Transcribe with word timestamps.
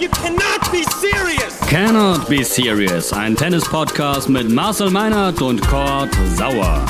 You 0.00 0.08
cannot 0.10 0.70
be 0.70 0.84
serious! 0.84 1.58
Cannot 1.68 2.28
Be 2.28 2.44
Serious, 2.44 3.12
ein 3.12 3.34
Tennis-Podcast 3.34 4.28
mit 4.28 4.48
Marcel 4.48 4.90
Meinert 4.90 5.42
und 5.42 5.60
Kurt 5.66 6.14
Sauer. 6.36 6.86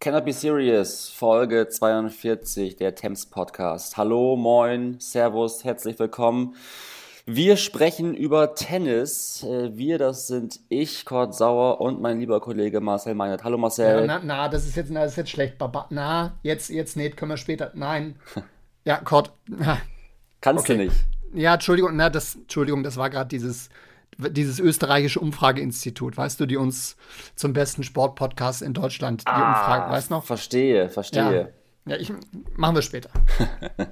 Cannot 0.00 0.24
Be 0.24 0.32
Serious, 0.32 1.08
Folge 1.08 1.68
42, 1.68 2.74
der 2.74 2.96
Thames 2.96 3.26
Podcast. 3.26 3.96
Hallo, 3.96 4.34
moin, 4.34 4.96
servus, 4.98 5.62
herzlich 5.62 5.96
willkommen. 6.00 6.56
Wir 7.28 7.56
sprechen 7.56 8.14
über 8.14 8.54
Tennis. 8.54 9.42
Äh, 9.42 9.76
Wir, 9.76 9.98
das 9.98 10.28
sind 10.28 10.60
ich, 10.68 11.04
Kurt 11.04 11.34
Sauer 11.34 11.80
und 11.80 12.00
mein 12.00 12.20
lieber 12.20 12.40
Kollege 12.40 12.80
Marcel 12.80 13.16
Meinert. 13.16 13.42
Hallo 13.42 13.58
Marcel. 13.58 14.00
Ja, 14.02 14.06
na, 14.06 14.20
na, 14.22 14.48
das 14.48 14.64
ist 14.64 14.76
jetzt, 14.76 14.92
na, 14.92 15.02
das 15.02 15.12
ist 15.12 15.16
jetzt 15.16 15.30
schlecht, 15.30 15.58
Baba. 15.58 15.86
Na, 15.90 16.38
jetzt, 16.44 16.70
jetzt 16.70 16.96
nicht, 16.96 17.16
können 17.16 17.32
wir 17.32 17.36
später. 17.36 17.72
Nein. 17.74 18.16
Ja, 18.84 18.98
Kurt. 18.98 19.32
na, 19.48 19.78
Kannst 20.40 20.62
okay. 20.62 20.76
du 20.76 20.84
nicht. 20.84 20.94
Ja, 21.34 21.54
Entschuldigung, 21.54 21.96
na, 21.96 22.08
das, 22.08 22.36
Entschuldigung, 22.36 22.84
das 22.84 22.96
war 22.96 23.10
gerade 23.10 23.26
dieses, 23.26 23.68
dieses 24.16 24.60
österreichische 24.60 25.18
Umfrageinstitut, 25.18 26.16
weißt 26.16 26.38
du, 26.38 26.46
die 26.46 26.56
uns 26.56 26.96
zum 27.34 27.52
besten 27.52 27.82
Sportpodcast 27.82 28.62
in 28.62 28.74
Deutschland 28.74 29.22
die 29.26 29.32
Umfrage, 29.32 29.90
weißt 29.90 30.10
du 30.10 30.14
noch? 30.14 30.24
Verstehe, 30.24 30.82
Ja. 30.84 30.88
verstehe. 30.88 31.52
Ja, 31.84 31.96
ich, 31.96 32.12
machen 32.54 32.76
wir 32.76 32.82
später. 32.82 33.10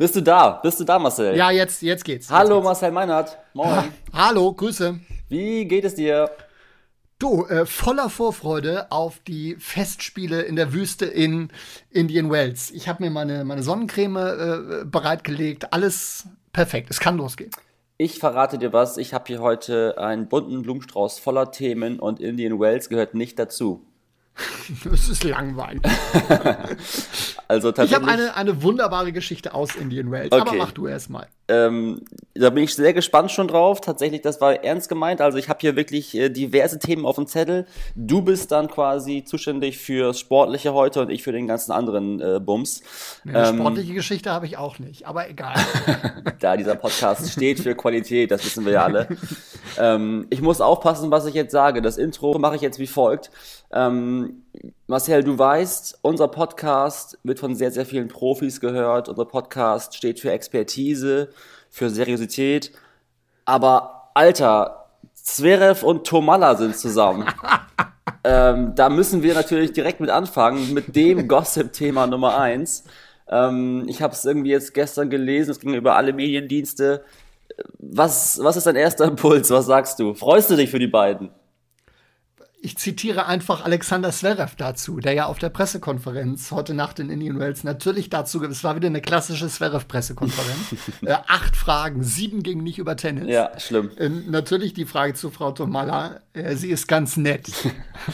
Bist 0.00 0.16
du 0.16 0.22
da? 0.22 0.52
Bist 0.62 0.80
du 0.80 0.84
da, 0.84 0.98
Marcel? 0.98 1.36
Ja, 1.36 1.50
jetzt, 1.50 1.82
jetzt 1.82 2.06
geht's. 2.06 2.28
Jetzt 2.28 2.34
Hallo 2.34 2.54
geht's. 2.54 2.64
Marcel 2.64 2.90
Meinert. 2.90 3.36
Moin. 3.52 3.92
Hallo, 4.14 4.50
Grüße. 4.50 4.98
Wie 5.28 5.66
geht 5.66 5.84
es 5.84 5.94
dir? 5.94 6.30
Du, 7.18 7.44
äh, 7.44 7.66
voller 7.66 8.08
Vorfreude 8.08 8.90
auf 8.90 9.18
die 9.28 9.56
Festspiele 9.58 10.40
in 10.40 10.56
der 10.56 10.72
Wüste 10.72 11.04
in 11.04 11.50
Indian 11.90 12.30
Wells. 12.30 12.70
Ich 12.70 12.88
habe 12.88 13.02
mir 13.04 13.10
meine, 13.10 13.44
meine 13.44 13.62
Sonnencreme 13.62 14.16
äh, 14.16 14.84
bereitgelegt. 14.86 15.74
Alles 15.74 16.26
perfekt. 16.50 16.88
Es 16.88 16.98
kann 16.98 17.18
losgehen. 17.18 17.50
Ich 17.98 18.20
verrate 18.20 18.56
dir 18.56 18.72
was. 18.72 18.96
Ich 18.96 19.12
habe 19.12 19.24
hier 19.26 19.42
heute 19.42 19.98
einen 19.98 20.30
bunten 20.30 20.62
Blumenstrauß 20.62 21.18
voller 21.18 21.50
Themen 21.50 22.00
und 22.00 22.20
Indian 22.20 22.58
Wells 22.58 22.88
gehört 22.88 23.12
nicht 23.12 23.38
dazu. 23.38 23.84
Es 24.92 25.08
ist 25.08 25.24
langweilig. 25.24 25.82
Also 27.48 27.70
Ich 27.70 27.74
tatsächlich. 27.74 28.08
habe 28.08 28.12
eine, 28.22 28.36
eine 28.36 28.62
wunderbare 28.62 29.10
Geschichte 29.12 29.54
aus 29.54 29.74
Indian 29.74 30.12
Wells. 30.12 30.30
Aber 30.30 30.42
Okay. 30.42 30.56
mach 30.58 30.70
du 30.70 30.86
erst 30.86 31.10
mal. 31.10 31.26
Ähm, 31.50 32.02
da 32.34 32.50
bin 32.50 32.62
ich 32.62 32.74
sehr 32.74 32.94
gespannt 32.94 33.32
schon 33.32 33.48
drauf. 33.48 33.80
Tatsächlich, 33.80 34.20
das 34.20 34.40
war 34.40 34.62
ernst 34.62 34.88
gemeint. 34.88 35.20
Also 35.20 35.36
ich 35.36 35.48
habe 35.48 35.58
hier 35.60 35.74
wirklich 35.74 36.14
äh, 36.14 36.28
diverse 36.28 36.78
Themen 36.78 37.04
auf 37.04 37.16
dem 37.16 37.26
Zettel. 37.26 37.66
Du 37.96 38.22
bist 38.22 38.52
dann 38.52 38.68
quasi 38.68 39.24
zuständig 39.24 39.78
fürs 39.78 40.20
Sportliche 40.20 40.72
heute 40.72 41.02
und 41.02 41.10
ich 41.10 41.24
für 41.24 41.32
den 41.32 41.48
ganzen 41.48 41.72
anderen 41.72 42.20
äh, 42.20 42.40
Bums. 42.40 42.82
Eine 43.26 43.48
Ähm, 43.48 43.58
sportliche 43.58 43.94
Geschichte 43.94 44.30
habe 44.30 44.46
ich 44.46 44.56
auch 44.56 44.78
nicht. 44.78 45.06
Aber 45.06 45.28
egal. 45.28 45.54
da 46.38 46.56
dieser 46.56 46.76
Podcast 46.76 47.30
steht 47.32 47.58
für 47.60 47.74
Qualität, 47.74 48.30
das 48.30 48.44
wissen 48.44 48.64
wir 48.64 48.72
ja 48.72 48.84
alle. 48.84 49.08
ähm, 49.78 50.26
ich 50.30 50.40
muss 50.40 50.60
aufpassen, 50.60 51.10
was 51.10 51.26
ich 51.26 51.34
jetzt 51.34 51.52
sage. 51.52 51.82
Das 51.82 51.98
Intro 51.98 52.38
mache 52.38 52.54
ich 52.56 52.62
jetzt 52.62 52.78
wie 52.78 52.86
folgt. 52.86 53.30
Ähm, 53.72 54.42
Marcel, 54.86 55.22
du 55.22 55.38
weißt, 55.38 56.00
unser 56.02 56.28
Podcast 56.28 57.18
wird 57.22 57.38
von 57.38 57.54
sehr, 57.54 57.70
sehr 57.70 57.86
vielen 57.86 58.08
Profis 58.08 58.60
gehört. 58.60 59.08
Unser 59.08 59.24
Podcast 59.24 59.94
steht 59.94 60.20
für 60.20 60.32
Expertise, 60.32 61.28
für 61.70 61.90
Seriosität. 61.90 62.72
Aber 63.44 64.10
Alter, 64.14 64.86
Zverev 65.14 65.84
und 65.84 66.06
Tomalla 66.06 66.56
sind 66.56 66.76
zusammen. 66.76 67.26
ähm, 68.24 68.74
da 68.74 68.88
müssen 68.88 69.22
wir 69.22 69.34
natürlich 69.34 69.72
direkt 69.72 70.00
mit 70.00 70.10
anfangen, 70.10 70.74
mit 70.74 70.96
dem 70.96 71.28
Gossip-Thema 71.28 72.06
Nummer 72.06 72.38
eins. 72.38 72.84
Ähm, 73.28 73.84
ich 73.86 74.02
habe 74.02 74.12
es 74.12 74.24
irgendwie 74.24 74.50
jetzt 74.50 74.74
gestern 74.74 75.08
gelesen, 75.08 75.52
es 75.52 75.60
ging 75.60 75.74
über 75.74 75.94
alle 75.96 76.12
Mediendienste. 76.12 77.04
Was, 77.78 78.40
was 78.42 78.56
ist 78.56 78.66
dein 78.66 78.76
erster 78.76 79.04
Impuls? 79.04 79.50
Was 79.50 79.66
sagst 79.66 80.00
du? 80.00 80.14
Freust 80.14 80.50
du 80.50 80.56
dich 80.56 80.70
für 80.70 80.78
die 80.78 80.86
beiden? 80.86 81.30
Ich 82.62 82.76
zitiere 82.76 83.24
einfach 83.24 83.64
Alexander 83.64 84.10
Zverev 84.10 84.54
dazu, 84.58 85.00
der 85.00 85.14
ja 85.14 85.26
auf 85.26 85.38
der 85.38 85.48
Pressekonferenz 85.48 86.50
heute 86.50 86.74
Nacht 86.74 86.98
in 86.98 87.08
Indian 87.08 87.38
Wells 87.38 87.64
natürlich 87.64 88.10
dazu, 88.10 88.44
es 88.44 88.62
war 88.62 88.76
wieder 88.76 88.88
eine 88.88 89.00
klassische 89.00 89.48
Zverev-Pressekonferenz. 89.48 90.74
äh, 91.06 91.12
acht 91.26 91.56
Fragen, 91.56 92.02
sieben 92.02 92.42
gingen 92.42 92.62
nicht 92.62 92.78
über 92.78 92.96
Tennis. 92.96 93.28
Ja, 93.28 93.58
schlimm. 93.58 93.90
Ähm, 93.96 94.24
natürlich 94.30 94.74
die 94.74 94.84
Frage 94.84 95.14
zu 95.14 95.30
Frau 95.30 95.52
Tomalla. 95.52 96.20
Äh, 96.34 96.54
sie 96.56 96.68
ist 96.68 96.86
ganz 96.86 97.16
nett. 97.16 97.50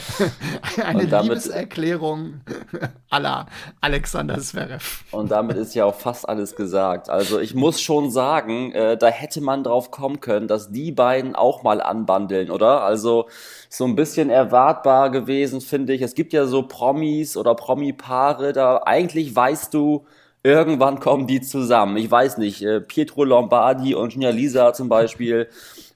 Eine 0.81 1.03
Liebeserklärung 1.03 2.39
aller 3.09 3.47
Alexander 3.81 4.39
Zverev. 4.39 5.03
Und 5.11 5.29
damit 5.29 5.57
ist 5.57 5.75
ja 5.75 5.83
auch 5.83 5.95
fast 5.95 6.27
alles 6.27 6.55
gesagt. 6.55 7.09
Also 7.09 7.41
ich 7.41 7.53
muss 7.53 7.81
schon 7.81 8.11
sagen, 8.11 8.71
äh, 8.71 8.95
da 8.97 9.07
hätte 9.07 9.41
man 9.41 9.65
drauf 9.65 9.91
kommen 9.91 10.21
können, 10.21 10.47
dass 10.47 10.71
die 10.71 10.93
beiden 10.93 11.35
auch 11.35 11.63
mal 11.63 11.81
anbandeln, 11.81 12.49
oder? 12.49 12.83
Also 12.83 13.27
so 13.69 13.83
ein 13.83 13.97
bisschen 13.97 14.29
erwartbar 14.37 15.09
gewesen, 15.09 15.61
finde 15.61 15.93
ich. 15.93 16.01
Es 16.01 16.15
gibt 16.15 16.31
ja 16.31 16.45
so 16.45 16.63
Promis 16.63 17.35
oder 17.35 17.55
Promi-Paare, 17.55 18.53
da 18.53 18.81
eigentlich 18.85 19.35
weißt 19.35 19.73
du, 19.73 20.05
irgendwann 20.43 20.99
kommen 20.99 21.27
die 21.27 21.41
zusammen. 21.41 21.97
Ich 21.97 22.09
weiß 22.09 22.37
nicht, 22.37 22.61
äh, 22.61 22.79
Pietro 22.79 23.23
Lombardi 23.23 23.95
und 23.95 24.13
Gina 24.13 24.29
Lisa 24.29 24.73
zum 24.73 24.89
Beispiel. 24.89 25.47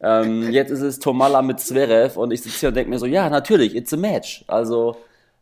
Ähm, 0.01 0.51
jetzt 0.51 0.71
ist 0.71 0.81
es 0.81 0.99
Tomalla 0.99 1.41
mit 1.41 1.59
Zverev 1.59 2.19
und 2.19 2.31
ich 2.31 2.41
sitze 2.41 2.59
hier 2.59 2.69
und 2.69 2.75
denke 2.75 2.89
mir 2.89 2.99
so, 2.99 3.05
ja, 3.05 3.29
natürlich, 3.29 3.75
it's 3.75 3.93
a 3.93 3.97
match. 3.97 4.43
Also 4.47 4.97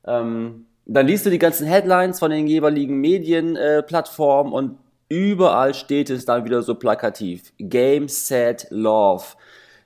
ähm, 0.05 0.65
dann 0.85 1.07
liest 1.07 1.25
du 1.25 1.29
die 1.29 1.39
ganzen 1.39 1.67
Headlines 1.67 2.19
von 2.19 2.31
den 2.31 2.47
jeweiligen 2.47 2.99
Medienplattformen 2.99 4.51
äh, 4.51 4.55
und 4.55 4.77
überall 5.07 5.73
steht 5.73 6.09
es 6.09 6.25
dann 6.25 6.45
wieder 6.45 6.61
so 6.61 6.75
plakativ. 6.75 7.53
Game, 7.57 8.09
Set, 8.09 8.67
Love. 8.69 9.23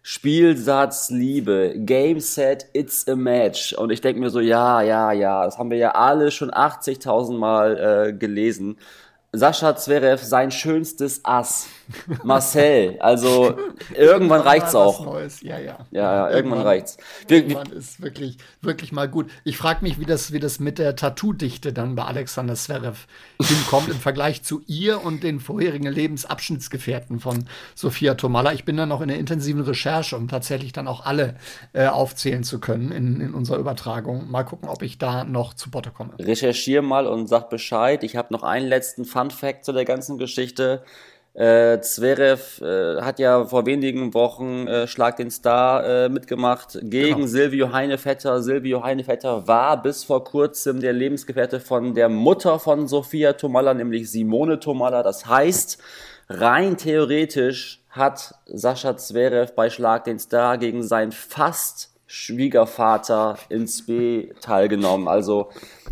Spielsatz, 0.06 1.09
Liebe. 1.09 1.75
Game, 1.78 2.19
Set, 2.19 2.68
It's 2.74 3.08
a 3.08 3.16
Match. 3.16 3.72
Und 3.72 3.90
ich 3.90 4.02
denke 4.02 4.19
mir 4.19 4.30
so, 4.30 4.41
ja, 4.41 4.81
ja, 4.81 5.14
ja, 5.14 5.46
das 5.46 5.58
haben 5.58 5.72
wir 5.72 5.78
ja 5.78 5.91
alle 5.91 6.30
schon 6.30 6.52
80.000 6.52 7.38
Mal 7.38 8.09
äh, 8.09 8.14
gelesen. 8.14 8.78
Sascha 9.31 9.78
Zverev, 9.78 10.22
sein 10.22 10.52
schönstes 10.52 11.22
Ass. 11.24 11.68
Marcel, 12.23 12.97
also 12.99 13.57
irgendwann 13.95 14.41
reicht's 14.41 14.73
Mal 14.73 14.85
was 14.85 14.95
auch. 14.99 15.05
Neues. 15.05 15.41
Ja, 15.41 15.59
ja. 15.59 15.79
Ja, 15.91 16.29
ja, 16.29 16.35
irgendwann 16.35 16.61
reicht's. 16.61 16.97
Wir, 17.27 17.47
wir, 17.47 17.53
Irgendwann 17.53 17.77
ist 17.77 18.01
wirklich, 18.01 18.37
wirklich 18.61 18.91
mal 18.91 19.07
gut. 19.07 19.29
Ich 19.43 19.57
frage 19.57 19.79
mich, 19.83 19.99
wie 19.99 20.05
das, 20.05 20.31
wie 20.31 20.39
das 20.39 20.59
mit 20.59 20.79
der 20.79 20.95
Tattoo-Dichte 20.95 21.73
dann 21.73 21.95
bei 21.95 22.03
Alexander 22.03 22.55
Zverev 22.55 23.07
hinkommt 23.41 23.89
im 23.89 23.99
Vergleich 23.99 24.43
zu 24.43 24.61
ihr 24.67 25.03
und 25.03 25.23
den 25.23 25.39
vorherigen 25.39 25.91
Lebensabschnittsgefährten 25.91 27.19
von 27.19 27.45
Sophia 27.75 28.15
Tomalla. 28.15 28.53
Ich 28.53 28.65
bin 28.65 28.77
dann 28.77 28.89
noch 28.89 29.01
in 29.01 29.07
der 29.07 29.17
intensiven 29.17 29.61
Recherche, 29.61 30.15
um 30.15 30.27
tatsächlich 30.27 30.73
dann 30.73 30.87
auch 30.87 31.05
alle 31.05 31.35
äh, 31.73 31.87
aufzählen 31.87 32.43
zu 32.43 32.59
können 32.59 32.91
in, 32.91 33.21
in 33.21 33.33
unserer 33.33 33.57
Übertragung. 33.57 34.29
Mal 34.29 34.43
gucken, 34.43 34.69
ob 34.69 34.81
ich 34.81 34.97
da 34.97 35.23
noch 35.23 35.53
zu 35.53 35.69
Potte 35.69 35.91
komme. 35.91 36.13
recherchier 36.19 36.81
mal 36.81 37.07
und 37.07 37.27
sag 37.27 37.49
Bescheid. 37.49 38.03
Ich 38.03 38.15
habe 38.15 38.33
noch 38.33 38.43
einen 38.43 38.67
letzten 38.67 39.05
Fun 39.05 39.31
Fact 39.31 39.65
zu 39.65 39.73
der 39.73 39.85
ganzen 39.85 40.17
Geschichte. 40.17 40.83
Äh, 41.33 41.81
Zverev 41.81 42.61
äh, 42.61 43.01
hat 43.01 43.17
ja 43.17 43.45
vor 43.45 43.66
wenigen 43.66 44.13
Wochen 44.13 44.67
äh, 44.67 44.88
Schlag 44.88 45.17
den 45.17 45.31
Star 45.31 45.83
äh, 46.05 46.09
mitgemacht 46.09 46.77
gegen 46.83 47.16
Genau. 47.16 47.27
Silvio 47.27 47.73
Heinevetter. 47.73 48.44
Silvio 48.44 48.83
Heinevetter 48.83 49.47
war 49.47 49.81
bis 49.81 50.03
vor 50.03 50.23
kurzem 50.23 50.79
der 50.79 50.93
Lebensgefährte 50.93 51.59
von 51.59 51.95
der 51.95 52.07
Mutter 52.07 52.59
von 52.59 52.88
Sofia 52.88 53.33
Tomalla, 53.33 53.73
nämlich 53.73 54.11
Simone 54.11 54.59
Tomalla. 54.59 55.01
Das 55.01 55.25
heißt, 55.25 55.79
rein 56.29 56.77
theoretisch 56.77 57.81
hat 57.89 58.35
Sascha 58.45 58.95
Zverev 58.95 59.53
bei 59.55 59.72
Schlag 59.72 60.03
den 60.03 60.19
Star 60.19 60.59
gegen 60.59 60.84
seinen 60.84 61.11
fast 61.11 61.92
Schwiegervater 62.13 63.39
ins 63.49 63.87
B 63.87 64.29
teilgenommen. 64.39 65.07
Also 65.07 65.49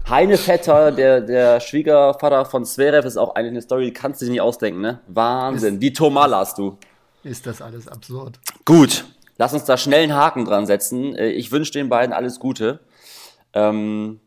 Heine 0.08 0.38
Vetter, 0.38 0.92
der, 0.92 1.20
der 1.20 1.60
Schwiegervater 1.60 2.46
von 2.46 2.64
Zverev, 2.64 3.08
ist 3.08 3.18
auch 3.18 3.34
eine 3.34 3.60
Story, 3.60 3.86
die 3.86 3.94
kannst 3.94 4.22
du 4.22 4.26
dir 4.26 4.32
nicht 4.32 4.42
ausdenken, 4.42 4.82
ne? 4.82 5.00
Wahnsinn. 5.08 5.80
Die 5.80 5.92
Tomalas, 5.94 6.54
du. 6.54 6.78
Ist 7.24 7.48
das 7.48 7.60
alles 7.60 7.88
absurd? 7.88 8.40
Gut, 8.66 9.06
lass 9.40 9.54
uns 9.54 9.64
da 9.66 9.78
schnell 9.78 10.04
einen 10.04 10.14
Haken 10.14 10.46
dran 10.46 10.68
setzen. 10.68 11.16
Äh, 11.16 11.30
Ich 11.32 11.52
wünsche 11.52 11.72
den 11.72 11.90
beiden 11.90 12.14
alles 12.14 12.40
Gute. 12.40 12.82
Ähm, 13.54 14.20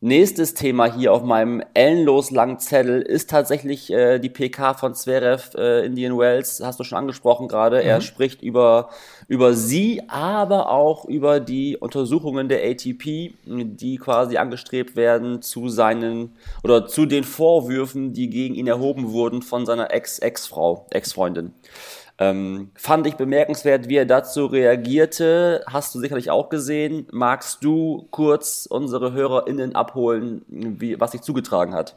nächstes 0.00 0.54
Thema 0.54 0.92
hier 0.92 1.12
auf 1.12 1.22
meinem 1.22 1.62
ellenlos 1.74 2.30
langen 2.30 2.58
Zettel 2.58 3.02
ist 3.02 3.28
tatsächlich 3.28 3.92
äh, 3.92 4.18
die 4.18 4.30
PK 4.30 4.74
von 4.74 4.94
Zverev 4.94 5.54
äh, 5.56 5.84
Indian 5.84 6.18
Wells. 6.18 6.62
Hast 6.64 6.80
du 6.80 6.84
schon 6.84 6.98
angesprochen 6.98 7.48
gerade. 7.48 7.82
Er 7.82 8.00
spricht 8.00 8.42
über, 8.42 8.88
über 9.28 9.54
sie, 9.54 10.02
aber 10.08 10.70
auch 10.70 11.04
über 11.04 11.40
die 11.40 11.76
Untersuchungen 11.76 12.48
der 12.48 12.64
ATP, 12.64 13.34
die 13.44 13.96
quasi 13.96 14.38
angestrebt 14.38 14.96
werden 14.96 15.42
zu 15.42 15.68
seinen 15.68 16.32
oder 16.64 16.86
zu 16.86 17.04
den 17.06 17.24
Vorwürfen, 17.24 18.12
die 18.14 18.30
gegen 18.30 18.54
ihn 18.54 18.66
erhoben 18.66 19.12
wurden 19.12 19.42
von 19.42 19.66
seiner 19.66 19.92
Ex-Ex-Frau, 19.92 20.86
Ex-Freundin. 20.90 21.52
Ähm, 22.20 22.70
fand 22.74 23.06
ich 23.06 23.14
bemerkenswert, 23.16 23.88
wie 23.88 23.96
er 23.96 24.04
dazu 24.04 24.44
reagierte. 24.44 25.64
Hast 25.66 25.94
du 25.94 25.98
sicherlich 25.98 26.30
auch 26.30 26.50
gesehen. 26.50 27.06
Magst 27.10 27.64
du 27.64 28.08
kurz 28.10 28.66
unsere 28.66 29.14
HörerInnen 29.14 29.74
abholen, 29.74 30.42
wie, 30.48 31.00
was 31.00 31.12
sich 31.12 31.22
zugetragen 31.22 31.72
hat? 31.74 31.96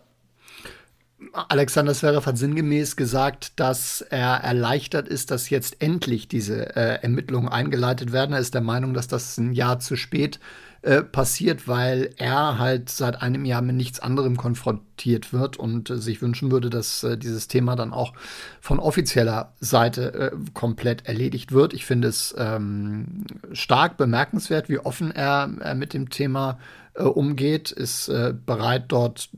Alexander 1.33 1.93
Zverev 1.93 2.25
hat 2.25 2.37
sinngemäß 2.37 2.95
gesagt, 2.95 3.59
dass 3.59 3.99
er 4.01 4.35
erleichtert 4.35 5.09
ist, 5.09 5.29
dass 5.29 5.49
jetzt 5.49 5.81
endlich 5.81 6.29
diese 6.29 6.75
äh, 6.75 7.01
Ermittlungen 7.01 7.49
eingeleitet 7.49 8.13
werden. 8.13 8.33
Er 8.33 8.39
ist 8.39 8.53
der 8.53 8.61
Meinung, 8.61 8.93
dass 8.93 9.09
das 9.09 9.37
ein 9.37 9.51
Jahr 9.51 9.79
zu 9.79 9.97
spät 9.97 10.39
äh, 10.83 11.01
passiert, 11.01 11.67
weil 11.67 12.09
er 12.17 12.59
halt 12.59 12.89
seit 12.89 13.21
einem 13.21 13.45
Jahr 13.45 13.61
mit 13.61 13.77
nichts 13.77 14.01
anderem 14.01 14.35
konfrontiert 14.35 15.31
wird 15.31 15.55
und 15.55 15.89
äh, 15.89 15.97
sich 15.97 16.21
wünschen 16.21 16.51
würde, 16.51 16.69
dass 16.69 17.03
äh, 17.03 17.17
dieses 17.17 17.47
Thema 17.47 17.77
dann 17.77 17.93
auch 17.93 18.13
von 18.59 18.79
offizieller 18.79 19.53
Seite 19.61 20.13
äh, 20.13 20.31
komplett 20.53 21.07
erledigt 21.07 21.53
wird. 21.53 21.73
Ich 21.73 21.85
finde 21.85 22.09
es 22.09 22.35
ähm, 22.37 23.23
stark 23.53 23.95
bemerkenswert, 23.95 24.67
wie 24.67 24.79
offen 24.79 25.11
er, 25.11 25.49
er 25.61 25.75
mit 25.75 25.93
dem 25.93 26.09
Thema 26.09 26.51
äh, 26.51 26.82
umgeht, 27.01 27.71
ist 27.71 28.07
äh, 28.09 28.33
bereit, 28.45 28.85
dort 28.89 29.29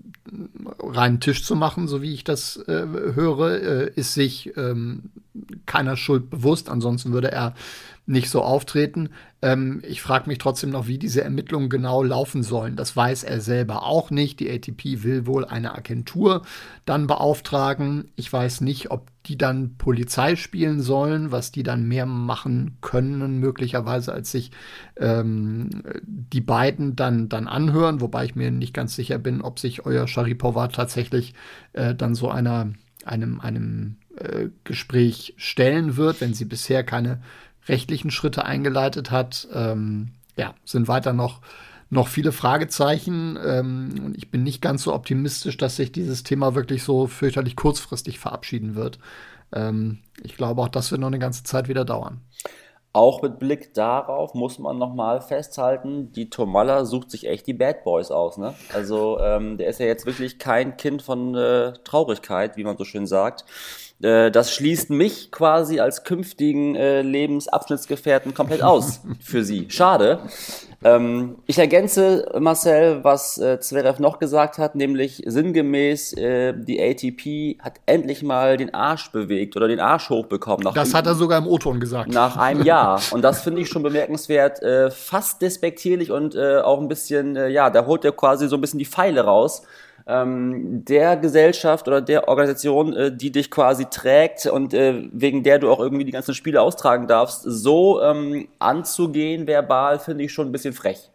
reinen 0.79 1.19
Tisch 1.19 1.43
zu 1.43 1.55
machen, 1.55 1.87
so 1.87 2.01
wie 2.01 2.13
ich 2.13 2.23
das 2.23 2.57
äh, 2.67 2.85
höre, 3.13 3.61
äh, 3.61 3.91
ist 3.95 4.13
sich 4.13 4.55
ähm, 4.57 5.11
keiner 5.65 5.97
Schuld 5.97 6.29
bewusst, 6.29 6.69
ansonsten 6.69 7.13
würde 7.13 7.31
er 7.31 7.53
nicht 8.07 8.29
so 8.29 8.41
auftreten. 8.41 9.09
Ähm, 9.41 9.81
ich 9.87 10.01
frage 10.01 10.27
mich 10.29 10.37
trotzdem 10.37 10.69
noch, 10.69 10.87
wie 10.87 10.97
diese 10.97 11.23
Ermittlungen 11.23 11.69
genau 11.69 12.03
laufen 12.03 12.43
sollen. 12.43 12.75
Das 12.75 12.95
weiß 12.95 13.23
er 13.23 13.41
selber 13.41 13.83
auch 13.83 14.11
nicht. 14.11 14.39
Die 14.39 14.49
ATP 14.49 15.03
will 15.03 15.25
wohl 15.25 15.45
eine 15.45 15.75
Agentur 15.75 16.43
dann 16.85 17.07
beauftragen. 17.07 18.11
Ich 18.15 18.31
weiß 18.31 18.61
nicht, 18.61 18.91
ob 18.91 19.09
die 19.27 19.37
dann 19.37 19.75
Polizei 19.77 20.35
spielen 20.35 20.81
sollen, 20.81 21.31
was 21.31 21.51
die 21.51 21.63
dann 21.63 21.87
mehr 21.87 22.05
machen 22.05 22.77
können, 22.81 23.39
möglicherweise, 23.39 24.13
als 24.13 24.31
sich 24.31 24.51
ähm, 24.97 25.69
die 26.03 26.41
beiden 26.41 26.95
dann, 26.95 27.29
dann 27.29 27.47
anhören, 27.47 28.01
wobei 28.01 28.25
ich 28.25 28.35
mir 28.35 28.51
nicht 28.51 28.73
ganz 28.73 28.95
sicher 28.95 29.17
bin, 29.17 29.41
ob 29.41 29.59
sich 29.59 29.85
euer 29.85 30.07
Sharipova 30.07 30.67
tatsächlich 30.67 31.33
äh, 31.73 31.95
dann 31.95 32.15
so 32.15 32.29
einer, 32.29 32.71
einem, 33.05 33.39
einem 33.39 33.97
äh, 34.17 34.49
Gespräch 34.63 35.33
stellen 35.37 35.97
wird, 35.97 36.21
wenn 36.21 36.33
sie 36.33 36.45
bisher 36.45 36.83
keine 36.83 37.21
rechtlichen 37.67 38.11
Schritte 38.11 38.45
eingeleitet 38.45 39.11
hat. 39.11 39.47
Ähm, 39.53 40.11
ja, 40.37 40.53
sind 40.65 40.87
weiter 40.87 41.13
noch, 41.13 41.41
noch 41.89 42.07
viele 42.07 42.31
Fragezeichen. 42.31 43.37
Ähm, 43.43 43.95
und 44.05 44.17
ich 44.17 44.31
bin 44.31 44.43
nicht 44.43 44.61
ganz 44.61 44.83
so 44.83 44.93
optimistisch, 44.93 45.57
dass 45.57 45.75
sich 45.75 45.91
dieses 45.91 46.23
Thema 46.23 46.55
wirklich 46.55 46.83
so 46.83 47.07
fürchterlich 47.07 47.55
kurzfristig 47.55 48.19
verabschieden 48.19 48.75
wird. 48.75 48.99
Ähm, 49.53 49.99
ich 50.23 50.37
glaube, 50.37 50.61
auch 50.61 50.69
das 50.69 50.91
wird 50.91 51.01
noch 51.01 51.07
eine 51.07 51.19
ganze 51.19 51.43
Zeit 51.43 51.67
wieder 51.67 51.85
dauern. 51.85 52.21
Auch 52.95 53.21
mit 53.21 53.39
Blick 53.39 53.73
darauf 53.73 54.33
muss 54.35 54.57
man 54.57 54.77
nochmal 54.77 55.19
festhalten, 55.19 56.13
die 56.13 56.29
Tomalla 56.29 56.85
sucht 56.85 57.11
sich 57.11 57.27
echt 57.27 57.45
die 57.45 57.53
Bad 57.53 57.83
Boys 57.83 58.09
aus. 58.09 58.37
Ne? 58.37 58.53
Also 58.73 59.19
ähm, 59.19 59.57
der 59.57 59.67
ist 59.67 59.81
ja 59.81 59.85
jetzt 59.85 60.05
wirklich 60.05 60.39
kein 60.39 60.77
Kind 60.77 61.01
von 61.01 61.35
äh, 61.35 61.73
Traurigkeit, 61.83 62.55
wie 62.55 62.63
man 62.63 62.77
so 62.77 62.85
schön 62.85 63.05
sagt. 63.05 63.43
Äh, 64.01 64.29
das 64.31 64.53
schließt 64.53 64.89
mich 64.89 65.31
quasi 65.31 65.79
als 65.79 66.03
künftigen 66.03 66.75
äh, 66.75 67.01
Lebensabschnittsgefährten 67.01 68.33
komplett 68.33 68.61
aus 68.61 69.01
für 69.21 69.43
sie. 69.43 69.67
Schade. 69.69 70.19
Ähm, 70.83 71.37
ich 71.47 71.57
ergänze, 71.57 72.29
Marcel, 72.37 73.03
was 73.03 73.37
äh, 73.37 73.59
Zverev 73.59 73.99
noch 73.99 74.19
gesagt 74.19 74.57
hat, 74.57 74.75
nämlich 74.75 75.23
sinngemäß, 75.25 76.13
äh, 76.13 76.53
die 76.55 76.79
ATP 76.79 77.63
hat 77.63 77.79
endlich 77.85 78.21
mal 78.21 78.57
den 78.57 78.73
Arsch 78.73 79.11
bewegt 79.11 79.55
oder 79.55 79.67
den 79.67 79.79
Arsch 79.79 80.09
hochbekommen. 80.09 80.71
das 80.75 80.93
hat 80.93 81.07
er 81.07 81.15
sogar 81.15 81.39
im 81.39 81.47
O-Ton 81.47 81.79
gesagt. 81.79 82.13
Nach 82.13 82.37
einem 82.37 82.63
Jahr. 82.63 83.01
Und 83.11 83.23
das 83.23 83.41
finde 83.41 83.61
ich 83.61 83.69
schon 83.69 83.81
bemerkenswert, 83.81 84.61
äh, 84.61 84.91
fast 84.91 85.41
despektierlich 85.41 86.11
und 86.11 86.35
äh, 86.35 86.57
auch 86.57 86.79
ein 86.79 86.87
bisschen, 86.87 87.35
äh, 87.35 87.47
ja, 87.47 87.69
da 87.69 87.85
holt 87.85 88.05
er 88.05 88.11
quasi 88.11 88.47
so 88.47 88.57
ein 88.57 88.61
bisschen 88.61 88.79
die 88.79 88.85
Pfeile 88.85 89.21
raus 89.21 89.63
ähm, 90.07 90.85
der 90.85 91.17
Gesellschaft 91.17 91.87
oder 91.87 92.01
der 92.01 92.27
Organisation, 92.27 92.93
äh, 92.93 93.15
die 93.15 93.31
dich 93.31 93.49
quasi 93.49 93.85
trägt 93.85 94.45
und 94.45 94.73
äh, 94.73 95.09
wegen 95.11 95.43
der 95.43 95.59
du 95.59 95.71
auch 95.71 95.79
irgendwie 95.79 96.05
die 96.05 96.11
ganzen 96.11 96.35
Spiele 96.35 96.61
austragen 96.61 97.07
darfst, 97.07 97.41
so 97.43 98.01
ähm, 98.01 98.47
anzugehen 98.59 99.47
verbal, 99.47 99.99
finde 99.99 100.23
ich 100.25 100.33
schon 100.33 100.47
ein 100.49 100.51
bisschen 100.51 100.73
frech 100.73 101.09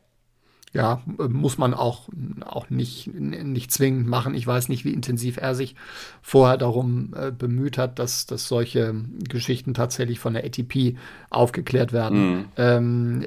ja, 0.73 1.03
muss 1.07 1.59
man 1.59 1.75
auch, 1.75 2.09
auch 2.45 2.71
nicht, 2.71 3.13
nicht 3.13 3.73
zwingend 3.73 4.07
machen. 4.07 4.35
Ich 4.35 4.47
weiß 4.47 4.69
nicht, 4.69 4.85
wie 4.85 4.93
intensiv 4.93 5.37
er 5.37 5.57
sich 5.57 5.75
vorher 6.23 6.59
darum 6.59 7.13
äh, 7.17 7.33
bemüht 7.33 7.77
hat, 7.77 7.99
dass, 7.99 8.27
dass 8.27 8.47
solche 8.47 8.95
Geschichten 9.29 9.75
tatsächlich 9.75 10.21
von 10.21 10.35
der 10.35 10.45
ATP 10.45 10.97
aufgeklärt 11.29 11.93
werden. 11.93 12.37
Mhm. 12.37 12.45
Ähm, 12.57 13.27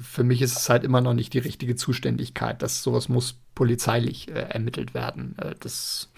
für 0.00 0.24
mich 0.24 0.40
ist 0.40 0.56
es 0.56 0.70
halt 0.70 0.82
immer 0.82 1.02
noch 1.02 1.12
nicht 1.12 1.34
die 1.34 1.38
richtige 1.38 1.76
Zuständigkeit. 1.76 2.62
dass 2.62 2.82
sowas 2.82 3.10
muss 3.10 3.38
polizeilich 3.54 4.28
äh, 4.28 4.46
ermittelt 4.48 4.94
werden. 4.94 5.36
Äh, 5.38 5.56
das 5.60 6.10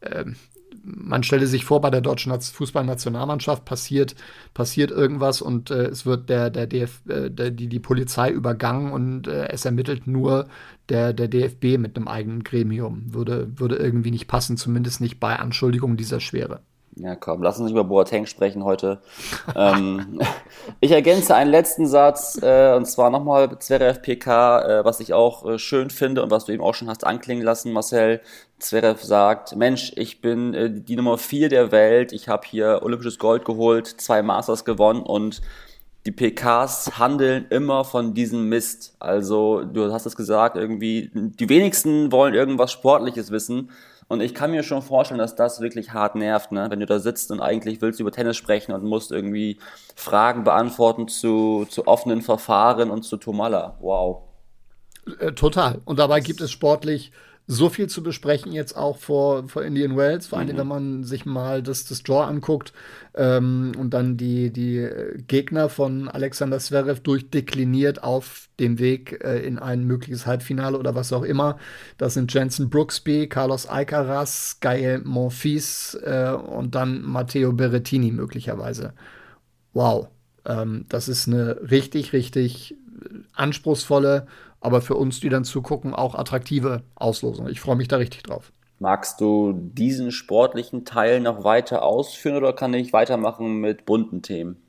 ähm, 0.00 0.36
man 0.84 1.22
stelle 1.22 1.46
sich 1.46 1.64
vor, 1.64 1.80
bei 1.80 1.90
der 1.90 2.00
deutschen 2.00 2.38
Fußballnationalmannschaft 2.38 3.64
passiert, 3.64 4.14
passiert 4.52 4.90
irgendwas 4.90 5.40
und 5.40 5.70
äh, 5.70 5.86
es 5.86 6.04
wird 6.06 6.28
der, 6.28 6.50
der 6.50 6.66
DF, 6.66 7.00
äh, 7.08 7.30
der, 7.30 7.50
die, 7.50 7.68
die 7.68 7.80
Polizei 7.80 8.30
übergangen 8.30 8.92
und 8.92 9.26
äh, 9.26 9.48
es 9.48 9.64
ermittelt 9.64 10.06
nur 10.06 10.48
der, 10.88 11.12
der 11.12 11.28
DFB 11.28 11.78
mit 11.78 11.96
einem 11.96 12.08
eigenen 12.08 12.44
Gremium. 12.44 13.14
Würde, 13.14 13.48
würde 13.58 13.76
irgendwie 13.76 14.10
nicht 14.10 14.28
passen, 14.28 14.56
zumindest 14.56 15.00
nicht 15.00 15.20
bei 15.20 15.36
Anschuldigungen 15.38 15.96
dieser 15.96 16.20
Schwere. 16.20 16.60
Ja, 16.96 17.16
komm, 17.16 17.42
lass 17.42 17.58
uns 17.58 17.64
nicht 17.64 17.72
über 17.72 17.82
Boateng 17.82 18.26
sprechen 18.26 18.62
heute. 18.62 19.00
ähm, 19.56 20.20
ich 20.80 20.92
ergänze 20.92 21.34
einen 21.34 21.50
letzten 21.50 21.86
Satz, 21.86 22.38
äh, 22.40 22.74
und 22.76 22.86
zwar 22.86 23.10
nochmal 23.10 23.58
Zverev 23.58 24.00
PK, 24.00 24.60
äh, 24.60 24.84
was 24.84 25.00
ich 25.00 25.12
auch 25.12 25.44
äh, 25.44 25.58
schön 25.58 25.90
finde 25.90 26.22
und 26.22 26.30
was 26.30 26.44
du 26.44 26.52
eben 26.52 26.62
auch 26.62 26.74
schon 26.74 26.88
hast 26.88 27.04
anklingen 27.04 27.44
lassen, 27.44 27.72
Marcel. 27.72 28.20
Zverev 28.60 29.02
sagt, 29.02 29.56
Mensch, 29.56 29.92
ich 29.96 30.20
bin 30.20 30.54
äh, 30.54 30.70
die 30.70 30.94
Nummer 30.94 31.18
vier 31.18 31.48
der 31.48 31.72
Welt, 31.72 32.12
ich 32.12 32.28
habe 32.28 32.46
hier 32.46 32.80
olympisches 32.82 33.18
Gold 33.18 33.44
geholt, 33.44 33.88
zwei 33.88 34.22
Masters 34.22 34.64
gewonnen 34.64 35.02
und 35.02 35.42
die 36.06 36.12
PKs 36.12 36.98
handeln 36.98 37.46
immer 37.50 37.84
von 37.84 38.14
diesem 38.14 38.48
Mist. 38.48 38.94
Also, 39.00 39.64
du 39.64 39.90
hast 39.92 40.06
es 40.06 40.16
gesagt, 40.16 40.56
irgendwie, 40.56 41.10
die 41.14 41.48
wenigsten 41.48 42.12
wollen 42.12 42.34
irgendwas 42.34 42.72
Sportliches 42.72 43.30
wissen 43.30 43.70
und 44.08 44.20
ich 44.20 44.34
kann 44.34 44.50
mir 44.50 44.62
schon 44.62 44.82
vorstellen, 44.82 45.18
dass 45.18 45.34
das 45.34 45.60
wirklich 45.60 45.92
hart 45.92 46.14
nervt, 46.14 46.52
ne? 46.52 46.66
wenn 46.70 46.80
du 46.80 46.86
da 46.86 46.98
sitzt 46.98 47.30
und 47.30 47.40
eigentlich 47.40 47.80
willst 47.80 48.00
über 48.00 48.12
Tennis 48.12 48.36
sprechen 48.36 48.72
und 48.72 48.84
musst 48.84 49.12
irgendwie 49.12 49.58
Fragen 49.94 50.44
beantworten 50.44 51.08
zu, 51.08 51.66
zu 51.68 51.86
offenen 51.86 52.22
Verfahren 52.22 52.90
und 52.90 53.02
zu 53.02 53.16
Tomalla. 53.16 53.76
Wow. 53.80 54.22
Äh, 55.18 55.32
total. 55.32 55.80
Und 55.84 55.98
dabei 55.98 56.20
gibt 56.20 56.40
es 56.40 56.50
sportlich 56.50 57.12
so 57.46 57.68
viel 57.68 57.88
zu 57.88 58.02
besprechen 58.02 58.52
jetzt 58.52 58.74
auch 58.74 58.96
vor, 58.96 59.48
vor 59.48 59.64
Indian 59.64 59.96
Wells, 59.96 60.28
vor 60.28 60.38
allem 60.38 60.54
mhm. 60.54 60.58
wenn 60.58 60.66
man 60.66 61.04
sich 61.04 61.26
mal 61.26 61.62
das, 61.62 61.84
das 61.84 62.02
Draw 62.02 62.24
anguckt 62.24 62.72
ähm, 63.14 63.72
und 63.78 63.92
dann 63.92 64.16
die, 64.16 64.50
die 64.50 64.88
Gegner 65.26 65.68
von 65.68 66.08
Alexander 66.08 66.58
Zverev 66.58 67.00
durchdekliniert 67.00 68.02
auf 68.02 68.48
dem 68.58 68.78
Weg 68.78 69.22
äh, 69.22 69.40
in 69.40 69.58
ein 69.58 69.84
mögliches 69.84 70.26
Halbfinale 70.26 70.78
oder 70.78 70.94
was 70.94 71.12
auch 71.12 71.22
immer. 71.22 71.58
Das 71.98 72.14
sind 72.14 72.32
Jensen 72.32 72.70
Brooksby, 72.70 73.28
Carlos 73.28 73.66
Alcaraz, 73.66 74.58
Gael 74.60 75.02
Monfils 75.04 75.98
äh, 76.02 76.30
und 76.30 76.74
dann 76.74 77.02
Matteo 77.02 77.52
Berrettini 77.52 78.10
möglicherweise. 78.10 78.94
Wow, 79.74 80.08
ähm, 80.46 80.86
das 80.88 81.08
ist 81.08 81.28
eine 81.28 81.58
richtig, 81.70 82.14
richtig 82.14 82.76
anspruchsvolle 83.34 84.26
aber 84.64 84.80
für 84.80 84.94
uns, 84.94 85.20
die 85.20 85.28
dann 85.28 85.44
zugucken, 85.44 85.94
auch 85.94 86.14
attraktive 86.14 86.82
Auslosung. 86.94 87.48
Ich 87.48 87.60
freue 87.60 87.76
mich 87.76 87.88
da 87.88 87.96
richtig 87.96 88.22
drauf. 88.22 88.52
Magst 88.78 89.20
du 89.20 89.52
diesen 89.52 90.10
sportlichen 90.10 90.84
Teil 90.84 91.20
noch 91.20 91.44
weiter 91.44 91.82
ausführen 91.82 92.36
oder 92.36 92.52
kann 92.52 92.74
ich 92.74 92.92
weitermachen 92.92 93.60
mit 93.60 93.84
bunten 93.84 94.22
Themen? 94.22 94.63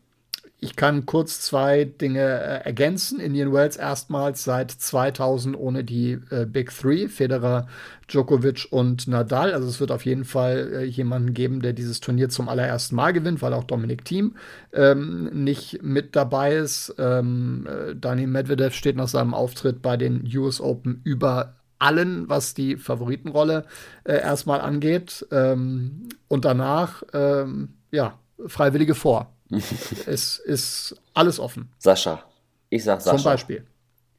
Ich 0.66 0.76
kann 0.76 1.06
kurz 1.06 1.42
zwei 1.42 1.84
Dinge 1.84 2.22
äh, 2.22 2.66
ergänzen. 2.66 3.20
Indian 3.20 3.54
Wells 3.54 3.78
erstmals 3.78 4.44
seit 4.44 4.72
2000 4.72 5.56
ohne 5.56 5.84
die 5.84 6.18
äh, 6.32 6.48
Big 6.48 6.76
Three, 6.76 7.08
Federer, 7.08 7.68
Djokovic 8.08 8.70
und 8.72 9.08
Nadal. 9.08 9.54
Also 9.54 9.68
es 9.68 9.80
wird 9.80 9.92
auf 9.92 10.06
jeden 10.08 10.26
Fall 10.26 10.72
äh, 10.74 10.84
jemanden 10.86 11.36
geben, 11.36 11.62
der 11.62 11.74
dieses 11.74 12.00
Turnier 12.00 12.30
zum 12.30 12.50
allerersten 12.50 12.96
Mal 12.96 13.14
gewinnt, 13.14 13.44
weil 13.44 13.54
auch 13.54 13.64
Dominik 13.64 14.06
Thiem 14.06 14.38
ähm, 14.74 15.26
nicht 15.44 15.84
mit 15.84 16.16
dabei 16.16 16.56
ist. 16.56 16.96
Ähm, 16.98 17.68
äh, 17.70 17.96
Daniel 17.96 18.30
Medvedev 18.30 18.74
steht 18.74 18.96
nach 18.96 19.08
seinem 19.08 19.36
Auftritt 19.36 19.84
bei 19.84 19.98
den 19.98 20.28
US 20.36 20.60
Open 20.60 21.00
über 21.04 21.58
allen, 21.78 22.28
was 22.28 22.56
die 22.56 22.78
Favoritenrolle 22.78 23.66
äh, 24.04 24.20
erstmal 24.20 24.62
angeht. 24.62 25.28
Ähm, 25.30 26.10
und 26.28 26.44
danach, 26.44 27.04
ähm, 27.14 27.76
ja, 27.92 28.18
Freiwillige 28.48 28.96
vor. 28.96 29.35
es 30.06 30.38
ist 30.38 30.96
alles 31.14 31.40
offen. 31.40 31.70
Sascha. 31.80 32.24
Ich 32.70 32.84
sag 32.84 33.02
Sascha. 33.02 33.18
Zum 33.18 33.24
Beispiel. 33.26 33.66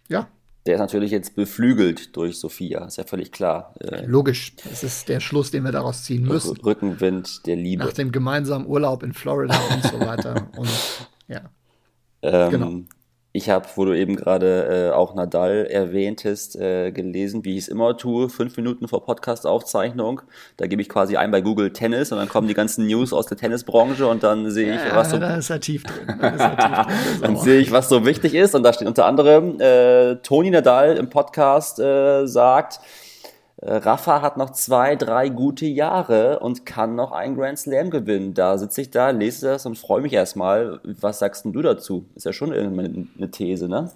Ja, 0.09 0.29
Der 0.67 0.75
ist 0.77 0.81
natürlich 0.81 1.11
jetzt 1.11 1.35
beflügelt 1.35 2.17
durch 2.17 2.39
Sophia, 2.39 2.85
ist 2.87 2.97
ja 2.97 3.05
völlig 3.05 3.33
klar. 3.33 3.75
Äh, 3.81 4.05
Logisch, 4.07 4.55
das 4.57 4.85
ist 4.85 5.09
der 5.09 5.21
Schluss, 5.21 5.51
den 5.51 5.65
wir 5.65 5.73
daraus 5.73 6.05
ziehen 6.05 6.23
müssen. 6.25 6.57
Rückenwind 6.59 7.47
der 7.47 7.57
Liebe. 7.57 7.85
Nach 7.85 7.93
dem 7.93 8.13
gemeinsamen 8.13 8.67
Urlaub 8.67 9.03
in 9.03 9.13
Florida 9.13 9.59
und 9.75 9.83
so 9.83 10.01
weiter. 10.01 10.49
Und 10.57 10.69
ja. 11.29 11.51
Ähm, 12.23 12.51
genau. 12.51 12.81
Ich 13.37 13.51
habe, 13.51 13.67
wo 13.75 13.85
du 13.85 13.93
eben 13.93 14.17
gerade 14.17 14.89
äh, 14.89 14.95
auch 14.95 15.15
Nadal 15.15 15.67
erwähntest, 15.67 16.57
äh, 16.57 16.91
gelesen, 16.91 17.45
wie 17.45 17.59
ich 17.59 17.65
es 17.65 17.69
immer 17.69 17.95
tue, 17.99 18.31
fünf 18.31 18.57
Minuten 18.57 18.89
vor 18.89 19.05
Podcast-Aufzeichnung. 19.05 20.23
Da 20.57 20.67
gebe 20.67 20.81
ich 20.81 20.89
quasi 20.89 21.19
ein 21.19 21.31
bei 21.31 21.43
Google 21.43 21.71
Tennis 21.71 22.13
und 22.13 22.19
dann 22.19 22.31
kommen 22.31 22.49
die 22.49 22.55
ganzen 22.55 22.87
News 22.87 23.13
aus 23.13 23.27
der 23.27 23.37
Tennisbranche 23.37 24.07
und 24.07 24.23
dann 24.23 24.51
sehe 24.51 24.75
ich, 24.75 24.81
ja, 24.81 24.97
was 24.97 25.11
so. 25.11 25.19
Da 25.19 25.37
ist 25.37 25.51
er 25.51 25.61
tief 25.61 25.83
drin. 25.83 26.17
Da 26.19 26.29
ist 26.29 26.41
er 26.41 26.57
tief 26.57 26.87
drin. 26.87 26.97
dann 27.21 27.37
sehe 27.37 27.61
ich, 27.61 27.71
was 27.73 27.91
so 27.91 28.07
wichtig 28.07 28.35
ist. 28.35 28.55
Und 28.55 28.63
da 28.63 28.73
steht 28.73 28.89
unter 28.89 29.05
anderem, 29.05 29.61
äh, 29.61 30.17
Toni 30.23 30.51
Nadal 30.51 30.97
im 30.97 31.11
Podcast 31.11 31.79
äh, 31.79 32.25
sagt, 32.25 32.81
Rafa 33.69 34.23
hat 34.23 34.37
noch 34.37 34.51
zwei, 34.51 34.95
drei 34.95 35.29
gute 35.29 35.67
Jahre 35.67 36.39
und 36.39 36.65
kann 36.65 36.95
noch 36.95 37.13
einen 37.13 37.35
Grand 37.37 37.59
Slam 37.59 37.91
gewinnen. 37.91 38.33
Da 38.33 38.59
sitze 38.59 38.81
ich 38.83 38.91
da, 38.91 39.11
lese 39.11 39.47
das 39.47 39.67
und 39.67 39.77
freue 39.77 40.03
mich 40.03 40.13
erstmal. 40.13 40.81
Was 40.85 41.19
sagst 41.19 41.45
denn 41.45 41.53
du 41.53 41.63
dazu? 41.63 42.07
Ist 42.15 42.27
ja 42.27 42.33
schon 42.33 42.53
eine 42.53 43.31
These, 43.31 43.69
ne? 43.69 43.91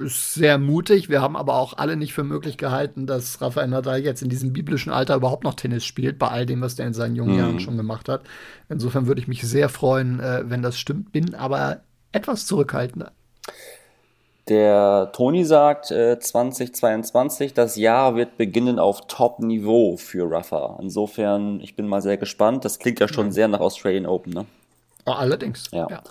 Ist 0.00 0.34
sehr 0.34 0.58
mutig. 0.58 1.08
Wir 1.08 1.22
haben 1.22 1.36
aber 1.36 1.54
auch 1.54 1.78
alle 1.78 1.96
nicht 1.96 2.14
für 2.14 2.24
möglich 2.24 2.58
gehalten, 2.58 3.06
dass 3.06 3.40
Rafael 3.40 3.68
Nadal 3.68 4.00
jetzt 4.00 4.22
in 4.22 4.28
diesem 4.28 4.52
biblischen 4.52 4.92
Alter 4.92 5.14
überhaupt 5.14 5.44
noch 5.44 5.54
Tennis 5.54 5.84
spielt, 5.84 6.18
bei 6.18 6.28
all 6.28 6.46
dem, 6.46 6.60
was 6.60 6.74
der 6.74 6.88
in 6.88 6.94
seinen 6.94 7.14
jungen 7.14 7.34
mhm. 7.34 7.38
Jahren 7.38 7.60
schon 7.60 7.76
gemacht 7.76 8.08
hat. 8.08 8.22
Insofern 8.68 9.06
würde 9.06 9.20
ich 9.20 9.28
mich 9.28 9.42
sehr 9.42 9.68
freuen, 9.68 10.18
äh, 10.18 10.42
wenn 10.46 10.62
das 10.62 10.76
stimmt, 10.76 11.12
bin 11.12 11.36
aber 11.36 11.82
etwas 12.10 12.46
zurückhaltender. 12.46 13.12
Der 14.48 15.10
Toni 15.12 15.44
sagt, 15.44 15.90
äh, 15.90 16.18
2022, 16.18 17.54
das 17.54 17.76
Jahr 17.76 18.14
wird 18.14 18.36
beginnen 18.36 18.78
auf 18.78 19.06
Top-Niveau 19.06 19.96
für 19.96 20.30
Rafa. 20.30 20.78
Insofern, 20.82 21.60
ich 21.60 21.76
bin 21.76 21.88
mal 21.88 22.02
sehr 22.02 22.18
gespannt. 22.18 22.64
Das 22.64 22.78
klingt 22.78 23.00
ja 23.00 23.08
schon 23.08 23.26
ja. 23.26 23.32
sehr 23.32 23.48
nach 23.48 23.60
Australian 23.60 24.04
Open, 24.04 24.34
ne? 24.34 24.46
Allerdings. 25.06 25.70
Ja. 25.72 25.86
ja. 25.90 26.02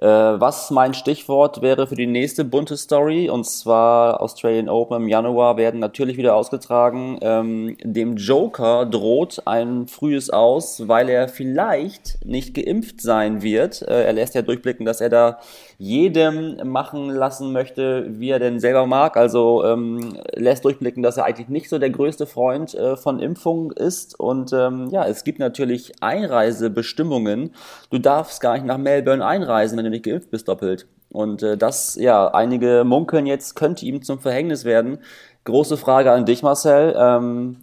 Äh, 0.00 0.06
was 0.06 0.70
mein 0.70 0.94
Stichwort 0.94 1.60
wäre 1.60 1.86
für 1.86 1.94
die 1.94 2.06
nächste 2.06 2.42
bunte 2.42 2.78
Story, 2.78 3.28
und 3.28 3.44
zwar 3.44 4.22
Australian 4.22 4.70
Open 4.70 5.02
im 5.02 5.08
Januar 5.08 5.58
werden 5.58 5.78
natürlich 5.78 6.16
wieder 6.16 6.34
ausgetragen. 6.34 7.18
Ähm, 7.20 7.76
dem 7.82 8.16
Joker 8.16 8.86
droht 8.86 9.42
ein 9.44 9.88
frühes 9.88 10.30
Aus, 10.30 10.88
weil 10.88 11.10
er 11.10 11.28
vielleicht 11.28 12.24
nicht 12.24 12.54
geimpft 12.54 13.02
sein 13.02 13.42
wird. 13.42 13.82
Äh, 13.82 14.04
er 14.04 14.14
lässt 14.14 14.34
ja 14.34 14.40
durchblicken, 14.40 14.86
dass 14.86 15.02
er 15.02 15.10
da 15.10 15.38
jedem 15.76 16.56
machen 16.64 17.08
lassen 17.08 17.52
möchte, 17.52 18.06
wie 18.08 18.30
er 18.30 18.38
denn 18.38 18.58
selber 18.58 18.86
mag. 18.86 19.18
Also 19.18 19.64
ähm, 19.64 20.16
lässt 20.34 20.64
durchblicken, 20.64 21.02
dass 21.02 21.18
er 21.18 21.24
eigentlich 21.24 21.48
nicht 21.48 21.68
so 21.68 21.78
der 21.78 21.90
größte 21.90 22.26
Freund 22.26 22.74
äh, 22.74 22.96
von 22.96 23.18
Impfungen 23.18 23.70
ist. 23.70 24.18
Und 24.18 24.52
ähm, 24.54 24.88
ja, 24.90 25.06
es 25.06 25.24
gibt 25.24 25.38
natürlich 25.38 25.92
Einreisebestimmungen. 26.02 27.54
Du 27.90 27.98
darfst 27.98 28.40
gar 28.40 28.54
nicht 28.54 28.66
nach 28.66 28.78
Melbourne 28.78 29.24
einreisen, 29.24 29.76
wenn 29.76 29.86
du 29.86 29.89
nicht 29.90 30.04
geimpft 30.04 30.30
bist, 30.30 30.48
doppelt. 30.48 30.86
Und 31.10 31.42
äh, 31.42 31.56
das, 31.56 31.96
ja, 31.96 32.28
einige 32.28 32.84
munkeln 32.84 33.26
jetzt, 33.26 33.56
könnte 33.56 33.84
ihm 33.84 34.02
zum 34.02 34.20
Verhängnis 34.20 34.64
werden. 34.64 34.98
Große 35.44 35.76
Frage 35.76 36.12
an 36.12 36.26
dich, 36.26 36.42
Marcel. 36.42 36.94
Ähm, 36.96 37.56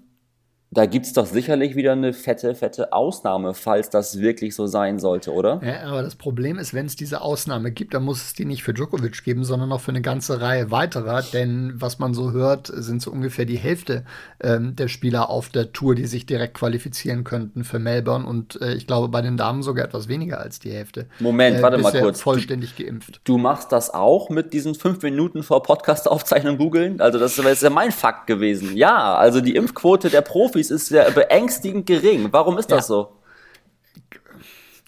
da 0.78 0.86
gibt 0.86 1.08
es 1.08 1.14
doch 1.14 1.26
sicherlich 1.26 1.76
wieder 1.76 1.94
eine 1.94 2.14
fette, 2.14 2.54
fette 2.54 2.94
Ausnahme, 2.94 3.56
falls 3.56 3.90
das 3.90 4.20
wirklich 4.20 4.54
so 4.54 4.68
sein 4.68 5.00
sollte, 5.00 5.34
oder? 5.34 5.60
Ja, 5.66 5.90
aber 5.90 6.04
das 6.04 6.14
Problem 6.14 6.60
ist, 6.60 6.76
wenn 6.76 6.86
es 6.86 6.96
diese 6.96 7.22
Ausnahme 7.22 7.72
gibt, 7.72 7.96
dann 7.96 8.04
muss 8.04 8.22
es 8.22 8.34
die 8.36 8.46
nicht 8.46 8.62
für 8.62 8.76
Djokovic 8.76 9.24
geben, 9.24 9.44
sondern 9.44 9.72
auch 9.72 9.82
für 9.82 9.90
eine 9.90 10.04
ganze 10.04 10.40
Reihe 10.40 10.70
weiterer. 10.70 11.24
Denn 11.34 11.74
was 11.78 11.98
man 11.98 12.14
so 12.14 12.32
hört, 12.32 12.68
sind 12.68 13.02
so 13.02 13.10
ungefähr 13.10 13.46
die 13.46 13.58
Hälfte 13.58 14.06
ähm, 14.40 14.76
der 14.76 14.88
Spieler 14.88 15.32
auf 15.32 15.50
der 15.50 15.74
Tour, 15.74 15.96
die 15.96 16.06
sich 16.06 16.28
direkt 16.28 16.54
qualifizieren 16.54 17.24
könnten 17.24 17.64
für 17.64 17.80
Melbourne. 17.80 18.28
Und 18.28 18.62
äh, 18.62 18.76
ich 18.76 18.86
glaube, 18.86 19.08
bei 19.08 19.24
den 19.24 19.36
Damen 19.36 19.64
sogar 19.64 19.84
etwas 19.84 20.08
weniger 20.08 20.40
als 20.40 20.60
die 20.60 20.70
Hälfte. 20.70 21.08
Moment, 21.20 21.58
äh, 21.58 21.64
warte 21.64 21.80
mal 21.80 21.92
kurz. 21.92 22.22
Vollständig 22.22 22.76
geimpft. 22.76 23.22
Du 23.24 23.40
machst 23.40 23.72
das 23.72 23.92
auch 23.92 24.30
mit 24.30 24.54
diesen 24.54 24.76
fünf 24.76 25.02
Minuten 25.02 25.42
vor 25.42 25.64
Podcast-Aufzeichnung 25.64 26.60
googeln? 26.60 27.02
Also, 27.02 27.18
das 27.18 27.36
ist 27.36 27.64
ja 27.64 27.72
mein 27.72 27.92
Fakt 27.92 28.28
gewesen. 28.28 28.78
Ja, 28.78 29.16
also 29.16 29.42
die 29.42 29.56
Impfquote 29.56 30.12
der 30.12 30.22
Profis 30.22 30.67
ist 30.72 30.90
ja 30.90 31.10
beängstigend 31.10 31.86
gering. 31.86 32.28
Warum 32.32 32.58
ist 32.58 32.72
das 32.72 32.88
ja. 32.88 32.96
so? 32.96 33.17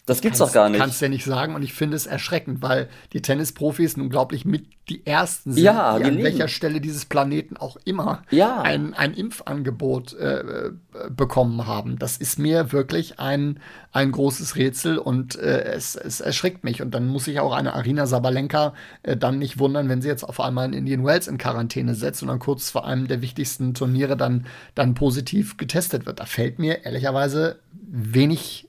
Das 0.10 0.22
gibt's 0.22 0.39
kannst, 0.39 0.54
doch 0.54 0.54
gar 0.54 0.70
nicht. 0.70 0.80
Kannst 0.80 1.01
ja 1.01 1.08
nicht 1.08 1.24
sagen 1.24 1.56
und 1.56 1.63
ich 1.63 1.74
finde 1.74 1.96
es 1.96 2.06
erschreckend, 2.06 2.62
weil 2.62 2.89
die 3.13 3.22
Tennisprofis 3.22 3.96
nun 3.96 4.10
unglaublich 4.10 4.44
mit 4.44 4.66
die 4.89 5.06
ersten 5.06 5.54
sind, 5.54 5.63
ja, 5.63 6.00
die 6.00 6.06
an 6.06 6.18
welcher 6.18 6.48
Stelle 6.48 6.82
dieses 6.82 7.06
Planeten 7.06 7.58
auch 7.58 7.78
immer 7.86 8.24
ja. 8.32 8.62
ein, 8.63 8.96
ein 8.96 9.13
Impfangebot 9.13 10.16
äh, 10.16 10.72
bekommen 11.16 11.68
haben. 11.68 12.00
Das 12.00 12.18
ist 12.18 12.39
mir 12.39 12.72
wirklich 12.72 13.20
ein, 13.20 13.60
ein 13.92 14.12
großes 14.12 14.56
Rätsel 14.56 14.98
und 14.98 15.36
äh, 15.36 15.62
es, 15.63 15.96
es 15.96 16.22
erschreckt 16.22 16.63
mich. 16.63 16.82
Und 16.82 16.96
dann 16.96 17.08
muss 17.08 17.25
sich 17.25 17.39
auch 17.39 17.54
eine 17.54 17.75
Arina 17.75 18.08
Sabalenka 18.08 18.74
äh, 19.04 19.16
dann 19.16 19.38
nicht 19.38 19.60
wundern, 19.60 19.89
wenn 19.89 20.01
sie 20.01 20.08
jetzt 20.08 20.24
auf 20.24 20.39
einmal 20.39 20.66
in 20.66 20.74
Indian 20.74 21.06
Wells 21.06 21.28
in 21.28 21.38
Quarantäne 21.38 21.94
setzt 21.94 22.24
und 22.24 22.30
dann 22.30 22.39
kurz 22.39 22.72
vor 22.72 22.86
einem 22.86 23.08
der 23.08 23.22
wichtigsten 23.22 23.75
Turniere 23.75 24.18
dann, 24.18 24.48
dann 24.74 24.96
positiv 24.96 25.58
getestet 25.58 26.08
wird. 26.08 26.20
Da 26.20 26.25
fällt 26.25 26.58
mir 26.58 26.84
ehrlicherweise 26.84 27.60
wenig 27.92 28.69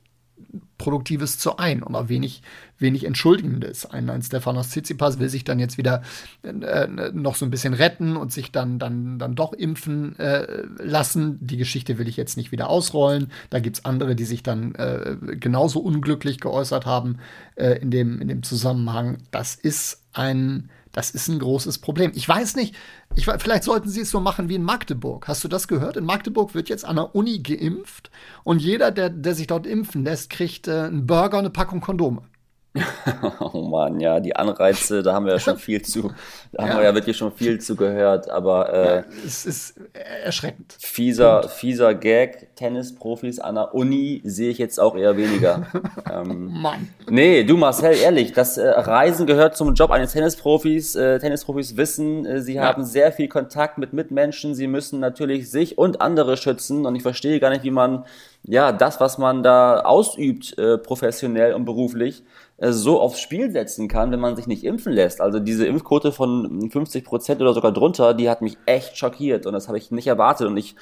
Produktives 0.80 1.36
zu 1.36 1.58
ein 1.58 1.82
und 1.82 1.94
auch 1.94 2.08
wenig, 2.08 2.42
wenig 2.78 3.04
Entschuldigendes. 3.04 3.84
Ein, 3.84 4.08
ein 4.08 4.22
Stefanos 4.22 4.70
Tsitsipas 4.70 5.18
will 5.18 5.28
sich 5.28 5.44
dann 5.44 5.58
jetzt 5.58 5.76
wieder 5.76 6.02
äh, 6.42 6.88
noch 7.12 7.34
so 7.34 7.44
ein 7.44 7.50
bisschen 7.50 7.74
retten 7.74 8.16
und 8.16 8.32
sich 8.32 8.50
dann, 8.50 8.78
dann, 8.78 9.18
dann 9.18 9.34
doch 9.34 9.52
impfen 9.52 10.18
äh, 10.18 10.46
lassen. 10.78 11.38
Die 11.42 11.58
Geschichte 11.58 11.98
will 11.98 12.08
ich 12.08 12.16
jetzt 12.16 12.38
nicht 12.38 12.50
wieder 12.50 12.70
ausrollen. 12.70 13.30
Da 13.50 13.60
gibt 13.60 13.76
es 13.76 13.84
andere, 13.84 14.16
die 14.16 14.24
sich 14.24 14.42
dann 14.42 14.74
äh, 14.74 15.16
genauso 15.36 15.80
unglücklich 15.80 16.40
geäußert 16.40 16.86
haben 16.86 17.18
äh, 17.56 17.78
in, 17.78 17.90
dem, 17.90 18.18
in 18.18 18.28
dem 18.28 18.42
Zusammenhang. 18.42 19.18
Das 19.30 19.54
ist 19.54 20.02
ein 20.14 20.70
das 20.92 21.10
ist 21.10 21.28
ein 21.28 21.38
großes 21.38 21.78
Problem. 21.78 22.12
Ich 22.14 22.28
weiß 22.28 22.56
nicht, 22.56 22.74
ich, 23.14 23.24
vielleicht 23.24 23.64
sollten 23.64 23.88
sie 23.88 24.00
es 24.00 24.10
so 24.10 24.20
machen 24.20 24.48
wie 24.48 24.56
in 24.56 24.62
Magdeburg. 24.62 25.28
Hast 25.28 25.44
du 25.44 25.48
das 25.48 25.68
gehört? 25.68 25.96
In 25.96 26.04
Magdeburg 26.04 26.54
wird 26.54 26.68
jetzt 26.68 26.84
an 26.84 26.96
der 26.96 27.14
Uni 27.14 27.38
geimpft 27.40 28.10
und 28.44 28.60
jeder, 28.60 28.90
der, 28.90 29.10
der 29.10 29.34
sich 29.34 29.46
dort 29.46 29.66
impfen 29.66 30.04
lässt, 30.04 30.30
kriegt 30.30 30.68
äh, 30.68 30.82
einen 30.82 31.06
Burger 31.06 31.38
und 31.38 31.44
eine 31.44 31.50
Packung 31.50 31.80
Kondome. 31.80 32.22
oh 33.52 33.62
Mann, 33.62 33.98
ja, 33.98 34.20
die 34.20 34.36
Anreize, 34.36 35.02
da 35.02 35.12
haben 35.12 35.26
wir 35.26 35.32
ja 35.32 35.38
schon 35.40 35.56
viel 35.58 35.82
zu, 35.82 36.12
da 36.52 36.68
haben 36.68 36.78
wir 36.78 36.84
ja 36.84 36.94
wirklich 36.94 37.16
schon 37.16 37.32
viel 37.32 37.60
zu 37.60 37.74
gehört, 37.74 38.30
aber 38.30 38.72
äh, 38.72 38.96
ja, 38.96 39.04
es 39.26 39.44
ist 39.44 39.80
erschreckend. 39.92 40.76
Fieser, 40.78 41.48
fieser 41.48 41.94
Gag, 41.94 42.54
Tennisprofis 42.54 43.40
an 43.40 43.56
der 43.56 43.74
Uni 43.74 44.20
sehe 44.24 44.50
ich 44.50 44.58
jetzt 44.58 44.78
auch 44.78 44.96
eher 44.96 45.16
weniger. 45.16 45.66
ähm, 46.12 46.60
Mann. 46.62 46.88
Nee, 47.08 47.42
du 47.42 47.56
Marcel, 47.56 47.96
ehrlich, 47.96 48.32
das 48.32 48.56
äh, 48.56 48.68
Reisen 48.68 49.26
gehört 49.26 49.56
zum 49.56 49.74
Job 49.74 49.90
eines 49.90 50.12
Tennisprofis. 50.12 50.94
Äh, 50.94 51.18
Tennisprofis 51.18 51.76
wissen, 51.76 52.24
äh, 52.24 52.40
sie 52.40 52.54
ja. 52.54 52.62
haben 52.62 52.84
sehr 52.84 53.10
viel 53.10 53.26
Kontakt 53.26 53.78
mit 53.78 53.92
Mitmenschen, 53.92 54.54
sie 54.54 54.68
müssen 54.68 55.00
natürlich 55.00 55.50
sich 55.50 55.76
und 55.76 56.00
andere 56.00 56.36
schützen 56.36 56.86
und 56.86 56.94
ich 56.94 57.02
verstehe 57.02 57.40
gar 57.40 57.50
nicht, 57.50 57.64
wie 57.64 57.72
man 57.72 58.04
ja 58.42 58.72
das, 58.72 59.00
was 59.00 59.18
man 59.18 59.42
da 59.42 59.80
ausübt, 59.80 60.56
äh, 60.58 60.78
professionell 60.78 61.54
und 61.54 61.64
beruflich, 61.64 62.20
äh, 62.20 62.24
so 62.60 63.00
aufs 63.00 63.20
Spiel 63.20 63.50
setzen 63.50 63.88
kann, 63.88 64.12
wenn 64.12 64.20
man 64.20 64.36
sich 64.36 64.46
nicht 64.46 64.64
impfen 64.64 64.92
lässt. 64.92 65.20
Also 65.20 65.40
diese 65.40 65.66
Impfquote 65.66 66.12
von 66.12 66.70
50 66.70 67.04
Prozent 67.04 67.40
oder 67.40 67.54
sogar 67.54 67.72
drunter, 67.72 68.12
die 68.14 68.28
hat 68.28 68.42
mich 68.42 68.58
echt 68.66 68.98
schockiert 68.98 69.46
und 69.46 69.54
das 69.54 69.68
habe 69.68 69.78
ich 69.78 69.90
nicht 69.90 70.06
erwartet 70.06 70.46
und 70.46 70.56
ich 70.56 70.76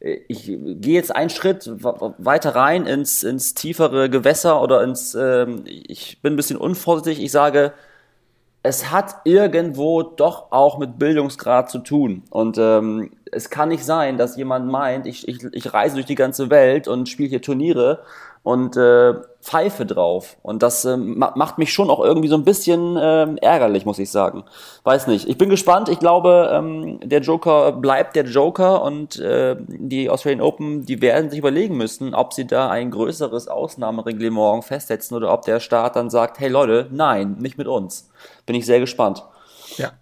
äh, 0.00 0.20
ich 0.28 0.46
gehe 0.46 0.94
jetzt 0.94 1.14
einen 1.14 1.30
Schritt 1.30 1.70
weiter 1.74 2.54
rein 2.54 2.86
ins, 2.86 3.22
ins 3.22 3.54
tiefere 3.54 4.10
Gewässer 4.10 4.60
oder 4.60 4.82
ins, 4.82 5.14
ähm, 5.14 5.64
ich 5.64 6.20
bin 6.20 6.34
ein 6.34 6.36
bisschen 6.36 6.58
unvorsichtig, 6.58 7.24
ich 7.24 7.32
sage, 7.32 7.72
es 8.64 8.92
hat 8.92 9.16
irgendwo 9.24 10.02
doch 10.02 10.52
auch 10.52 10.78
mit 10.78 10.98
Bildungsgrad 10.98 11.68
zu 11.68 11.78
tun. 11.78 12.22
Und 12.30 12.58
ähm, 12.58 13.10
es 13.32 13.50
kann 13.50 13.70
nicht 13.70 13.84
sein, 13.84 14.18
dass 14.18 14.36
jemand 14.36 14.70
meint, 14.70 15.06
ich, 15.06 15.26
ich, 15.26 15.42
ich 15.52 15.74
reise 15.74 15.96
durch 15.96 16.06
die 16.06 16.14
ganze 16.14 16.48
Welt 16.48 16.86
und 16.86 17.08
spiele 17.08 17.28
hier 17.28 17.42
Turniere 17.42 18.04
und 18.42 18.76
äh, 18.76 19.14
pfeife 19.40 19.86
drauf. 19.86 20.36
Und 20.42 20.62
das 20.62 20.84
äh, 20.84 20.96
macht 20.96 21.58
mich 21.58 21.72
schon 21.72 21.90
auch 21.90 22.00
irgendwie 22.00 22.28
so 22.28 22.34
ein 22.34 22.44
bisschen 22.44 22.96
äh, 22.96 23.34
ärgerlich, 23.36 23.84
muss 23.84 23.98
ich 23.98 24.10
sagen. 24.10 24.44
Weiß 24.84 25.06
nicht. 25.06 25.28
Ich 25.28 25.38
bin 25.38 25.48
gespannt. 25.48 25.88
Ich 25.88 26.00
glaube, 26.00 26.50
ähm, 26.52 26.98
der 27.02 27.20
Joker 27.20 27.72
bleibt 27.72 28.16
der 28.16 28.24
Joker 28.24 28.82
und 28.82 29.18
äh, 29.18 29.56
die 29.68 30.10
Australian 30.10 30.42
Open, 30.42 30.84
die 30.84 31.00
werden 31.00 31.30
sich 31.30 31.38
überlegen 31.38 31.76
müssen, 31.76 32.14
ob 32.14 32.32
sie 32.32 32.46
da 32.46 32.68
ein 32.68 32.90
größeres 32.90 33.48
Ausnahmereglement 33.48 34.64
festsetzen 34.64 35.16
oder 35.16 35.32
ob 35.32 35.42
der 35.44 35.60
Staat 35.60 35.96
dann 35.96 36.10
sagt, 36.10 36.40
hey 36.40 36.48
Leute, 36.48 36.88
nein, 36.90 37.36
nicht 37.38 37.58
mit 37.58 37.68
uns. 37.68 38.10
Bin 38.46 38.56
ich 38.56 38.66
sehr 38.66 38.80
gespannt. 38.80 39.24
Ja, 39.76 39.92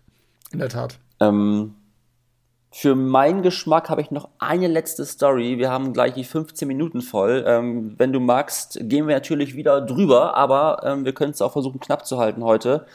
in 0.52 0.59
der 0.59 0.68
Tat. 0.68 0.99
Ähm, 1.20 1.75
für 2.73 2.95
meinen 2.95 3.43
Geschmack 3.43 3.91
habe 3.91 4.00
ich 4.00 4.12
noch 4.12 4.29
eine 4.39 4.69
letzte 4.69 5.05
Story. 5.05 5.59
Wir 5.59 5.71
haben 5.71 5.93
gleich 5.93 6.15
die 6.15 6.23
15 6.23 6.69
Minuten 6.69 7.03
voll. 7.03 7.45
Ähm, 7.47 7.97
wenn 7.99 8.12
du 8.12 8.21
magst, 8.21 8.79
gehen 8.83 9.09
wir 9.09 9.15
natürlich 9.17 9.57
wieder 9.57 9.81
drüber, 9.81 10.37
aber 10.37 10.83
ähm, 10.85 11.05
wir 11.05 11.12
können 11.12 11.33
es 11.33 11.43
auch 11.43 11.53
versuchen 11.53 11.81
knapp 11.81 12.07
zu 12.07 12.19
halten 12.19 12.45
heute. 12.45 12.87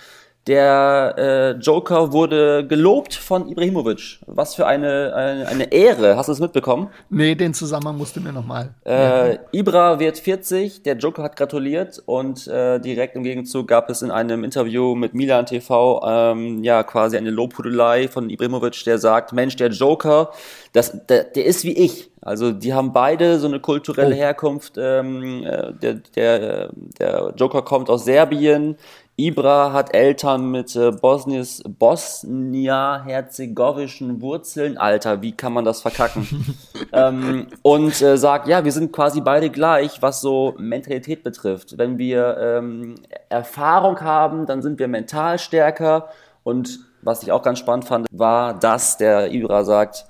Der 0.47 1.15
äh, 1.17 1.51
Joker 1.59 2.11
wurde 2.11 2.67
gelobt 2.67 3.15
von 3.15 3.49
Ibrahimovic. 3.49 4.19
Was 4.27 4.53
für 4.53 4.67
eine, 4.67 5.13
eine, 5.15 5.47
eine 5.47 5.71
Ehre. 5.71 6.17
Hast 6.17 6.27
du 6.27 6.33
es 6.33 6.39
mitbekommen? 6.39 6.89
Nee, 7.09 7.33
den 7.33 7.55
Zusammenhang 7.55 7.97
musst 7.97 8.15
du 8.15 8.21
mir 8.21 8.31
nochmal. 8.31 8.69
Äh, 8.85 9.39
Ibra 9.51 9.99
wird 9.99 10.19
40, 10.19 10.83
der 10.83 10.97
Joker 10.97 11.23
hat 11.23 11.35
gratuliert 11.35 11.99
und 12.05 12.47
äh, 12.47 12.79
direkt 12.79 13.15
im 13.15 13.23
Gegenzug 13.23 13.67
gab 13.67 13.89
es 13.89 14.03
in 14.03 14.11
einem 14.11 14.43
Interview 14.43 14.93
mit 14.93 15.15
Milan 15.15 15.47
TV 15.47 16.03
ähm, 16.05 16.63
ja 16.63 16.83
quasi 16.83 17.17
eine 17.17 17.31
Lobhudelei 17.31 18.07
von 18.07 18.29
Ibrahimovic, 18.29 18.83
der 18.83 18.99
sagt, 18.99 19.33
Mensch, 19.33 19.55
der 19.55 19.69
Joker, 19.69 20.29
das, 20.73 20.95
der, 21.07 21.23
der 21.23 21.45
ist 21.45 21.63
wie 21.63 21.73
ich. 21.73 22.11
Also 22.21 22.51
die 22.51 22.73
haben 22.73 22.91
beide 22.91 23.39
so 23.39 23.47
eine 23.47 23.59
kulturelle 23.59 24.15
Oh. 24.15 24.17
Herkunft. 24.17 24.73
Ähm, 24.77 25.43
äh, 25.43 25.73
der, 25.73 25.93
der, 26.15 26.69
der 26.99 27.33
Joker 27.37 27.61
kommt 27.61 27.89
aus 27.89 28.05
Serbien. 28.05 28.77
Ibra 29.17 29.71
hat 29.71 29.95
Eltern 29.95 30.51
mit 30.51 30.75
äh, 30.75 30.91
Bosnies, 30.91 31.63
Bosnia-herzegowischen 31.65 34.21
Wurzeln. 34.21 34.77
Alter, 34.77 35.21
wie 35.21 35.31
kann 35.31 35.53
man 35.53 35.63
das 35.63 35.81
verkacken? 35.81 36.57
ähm, 36.91 37.47
und 37.61 38.01
äh, 38.01 38.17
sagt, 38.17 38.49
ja, 38.49 38.65
wir 38.65 38.73
sind 38.73 38.91
quasi 38.91 39.21
beide 39.21 39.49
gleich, 39.49 40.01
was 40.01 40.19
so 40.19 40.53
Mentalität 40.57 41.23
betrifft. 41.23 41.77
Wenn 41.77 41.97
wir 41.97 42.35
ähm, 42.37 42.95
Erfahrung 43.29 44.01
haben, 44.01 44.47
dann 44.47 44.61
sind 44.61 44.79
wir 44.79 44.89
mental 44.89 45.39
stärker. 45.39 46.09
Und 46.43 46.81
was 47.01 47.23
ich 47.23 47.31
auch 47.31 47.41
ganz 47.41 47.59
spannend 47.59 47.85
fand, 47.85 48.07
war, 48.11 48.59
dass 48.59 48.97
der 48.97 49.31
Ibra 49.31 49.63
sagt, 49.63 50.07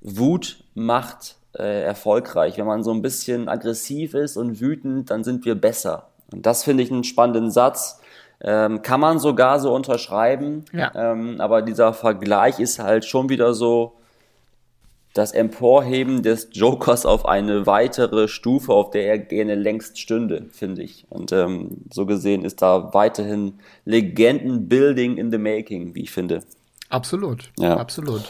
Wut 0.00 0.62
macht 0.74 1.34
äh, 1.58 1.82
erfolgreich. 1.82 2.56
Wenn 2.56 2.66
man 2.66 2.84
so 2.84 2.92
ein 2.92 3.02
bisschen 3.02 3.48
aggressiv 3.48 4.14
ist 4.14 4.36
und 4.36 4.60
wütend, 4.60 5.10
dann 5.10 5.24
sind 5.24 5.44
wir 5.44 5.56
besser. 5.56 6.10
Und 6.32 6.46
das 6.46 6.62
finde 6.62 6.84
ich 6.84 6.92
einen 6.92 7.02
spannenden 7.02 7.50
Satz. 7.50 7.98
Ähm, 8.40 8.82
kann 8.82 9.00
man 9.00 9.18
sogar 9.18 9.60
so 9.60 9.74
unterschreiben. 9.74 10.64
Ja. 10.72 10.92
Ähm, 10.94 11.40
aber 11.40 11.62
dieser 11.62 11.92
Vergleich 11.92 12.60
ist 12.60 12.78
halt 12.78 13.04
schon 13.04 13.28
wieder 13.28 13.54
so 13.54 13.94
das 15.14 15.30
Emporheben 15.30 16.24
des 16.24 16.48
Jokers 16.52 17.06
auf 17.06 17.24
eine 17.24 17.66
weitere 17.66 18.26
Stufe, 18.26 18.72
auf 18.72 18.90
der 18.90 19.06
er 19.06 19.18
gerne 19.18 19.54
längst 19.54 19.98
stünde, 19.98 20.46
finde 20.50 20.82
ich. 20.82 21.06
Und 21.08 21.30
ähm, 21.30 21.84
so 21.92 22.04
gesehen 22.04 22.44
ist 22.44 22.62
da 22.62 22.92
weiterhin 22.92 23.60
Legendenbuilding 23.84 25.16
in 25.16 25.30
the 25.30 25.38
making, 25.38 25.94
wie 25.94 26.02
ich 26.02 26.10
finde. 26.10 26.40
Absolut. 26.90 27.52
Ja. 27.60 27.76
Absolut. 27.76 28.22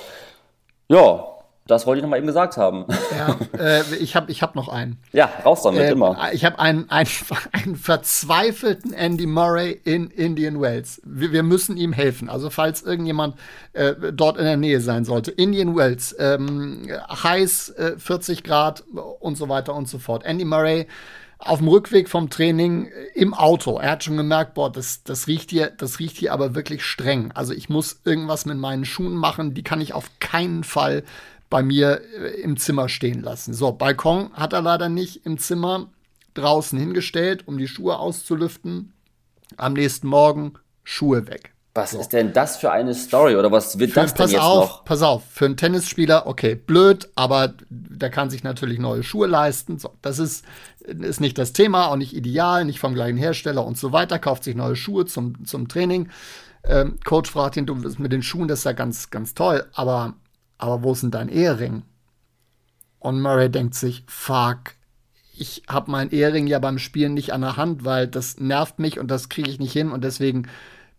Ja, 0.88 1.26
das 1.66 1.86
wollte 1.86 1.98
ich 1.98 2.02
noch 2.02 2.10
mal 2.10 2.18
eben 2.18 2.26
gesagt 2.26 2.58
haben. 2.58 2.84
Ja, 3.16 3.38
äh, 3.58 3.82
ich 3.96 4.16
habe 4.16 4.30
ich 4.30 4.42
hab 4.42 4.54
noch 4.54 4.68
einen. 4.68 4.98
Ja, 5.12 5.30
raus 5.44 5.62
damit, 5.62 5.82
Ähm, 5.82 5.92
immer. 5.92 6.32
Ich 6.32 6.44
habe 6.44 6.58
einen, 6.58 6.90
einen, 6.90 7.08
einen 7.52 7.76
verzweifelten 7.76 8.92
Andy 8.92 9.26
Murray 9.26 9.80
in 9.84 10.10
Indian 10.10 10.60
Wells. 10.60 11.00
Wir, 11.04 11.32
wir 11.32 11.42
müssen 11.42 11.76
ihm 11.76 11.92
helfen. 11.92 12.28
Also 12.28 12.50
falls 12.50 12.82
irgendjemand 12.82 13.36
äh, 13.72 13.94
dort 14.12 14.36
in 14.36 14.44
der 14.44 14.56
Nähe 14.56 14.80
sein 14.80 15.04
sollte. 15.04 15.30
Indian 15.30 15.76
Wells, 15.76 16.14
ähm, 16.18 16.90
heiß, 17.08 17.70
äh, 17.70 17.98
40 17.98 18.42
Grad 18.42 18.84
und 19.20 19.36
so 19.36 19.48
weiter 19.48 19.74
und 19.74 19.88
so 19.88 19.98
fort. 19.98 20.24
Andy 20.24 20.44
Murray 20.44 20.86
auf 21.38 21.58
dem 21.58 21.68
Rückweg 21.68 22.08
vom 22.08 22.30
Training 22.30 22.86
äh, 22.86 22.90
im 23.14 23.34
Auto. 23.34 23.78
Er 23.78 23.92
hat 23.92 24.04
schon 24.04 24.16
gemerkt, 24.16 24.54
boah, 24.54 24.70
das, 24.70 25.02
das 25.04 25.26
riecht 25.26 25.50
hier, 25.50 25.70
das 25.70 25.98
riecht 25.98 26.16
hier 26.16 26.32
aber 26.32 26.54
wirklich 26.54 26.84
streng. 26.84 27.32
Also 27.32 27.52
ich 27.52 27.68
muss 27.68 28.00
irgendwas 28.04 28.46
mit 28.46 28.58
meinen 28.58 28.84
Schuhen 28.84 29.14
machen. 29.14 29.54
Die 29.54 29.62
kann 29.62 29.80
ich 29.80 29.92
auf 29.94 30.10
keinen 30.20 30.64
Fall 30.64 31.04
bei 31.54 31.62
mir 31.62 32.00
äh, 32.18 32.40
im 32.40 32.56
Zimmer 32.56 32.88
stehen 32.88 33.22
lassen. 33.22 33.54
So, 33.54 33.70
Balkon 33.70 34.32
hat 34.32 34.52
er 34.52 34.60
leider 34.60 34.88
nicht 34.88 35.24
im 35.24 35.38
Zimmer 35.38 35.86
draußen 36.34 36.76
hingestellt, 36.76 37.46
um 37.46 37.58
die 37.58 37.68
Schuhe 37.68 37.96
auszulüften. 37.96 38.92
Am 39.56 39.74
nächsten 39.74 40.08
Morgen 40.08 40.54
Schuhe 40.82 41.28
weg. 41.28 41.52
Was 41.72 41.94
ist 41.94 42.08
denn 42.08 42.32
das 42.32 42.56
für 42.56 42.72
eine 42.72 42.92
Story 42.92 43.36
oder 43.36 43.52
was 43.52 43.78
wird 43.78 43.92
Für, 43.92 44.00
das 44.00 44.14
denn 44.14 44.24
pass 44.24 44.32
jetzt 44.32 44.40
auf, 44.40 44.68
noch? 44.68 44.84
pass 44.84 45.02
auf, 45.02 45.22
für 45.30 45.44
einen 45.44 45.56
Tennisspieler, 45.56 46.26
okay, 46.26 46.56
blöd, 46.56 47.08
aber 47.14 47.54
der 47.70 48.10
kann 48.10 48.30
sich 48.30 48.42
natürlich 48.42 48.80
neue 48.80 49.04
Schuhe 49.04 49.28
leisten. 49.28 49.78
So, 49.78 49.90
das 50.02 50.18
ist, 50.18 50.44
ist 50.80 51.20
nicht 51.20 51.38
das 51.38 51.52
Thema, 51.52 51.86
auch 51.86 51.96
nicht 51.96 52.16
ideal, 52.16 52.64
nicht 52.64 52.80
vom 52.80 52.94
gleichen 52.94 53.16
Hersteller 53.16 53.64
und 53.64 53.78
so 53.78 53.92
weiter, 53.92 54.18
kauft 54.18 54.42
sich 54.42 54.56
neue 54.56 54.74
Schuhe 54.74 55.06
zum, 55.06 55.44
zum 55.44 55.68
Training. 55.68 56.08
Ähm, 56.64 56.98
Coach 57.04 57.30
fragt 57.30 57.56
ihn, 57.56 57.66
du 57.66 57.76
das 57.76 58.00
mit 58.00 58.12
den 58.12 58.24
Schuhen, 58.24 58.48
das 58.48 58.60
ist 58.60 58.64
ja 58.64 58.72
ganz, 58.72 59.10
ganz 59.10 59.34
toll, 59.34 59.64
aber, 59.72 60.14
aber 60.64 60.82
wo 60.82 60.92
ist 60.92 61.02
denn 61.02 61.10
dein 61.10 61.28
Ehering? 61.28 61.82
Und 62.98 63.20
Murray 63.20 63.50
denkt 63.50 63.74
sich, 63.74 64.02
fuck, 64.06 64.72
ich 65.36 65.62
habe 65.68 65.90
meinen 65.90 66.10
Ehering 66.10 66.46
ja 66.46 66.58
beim 66.58 66.78
Spielen 66.78 67.14
nicht 67.14 67.32
an 67.32 67.42
der 67.42 67.56
Hand, 67.56 67.84
weil 67.84 68.08
das 68.08 68.40
nervt 68.40 68.78
mich 68.78 68.98
und 68.98 69.10
das 69.10 69.28
kriege 69.28 69.50
ich 69.50 69.60
nicht 69.60 69.72
hin 69.72 69.90
und 69.90 70.02
deswegen 70.04 70.48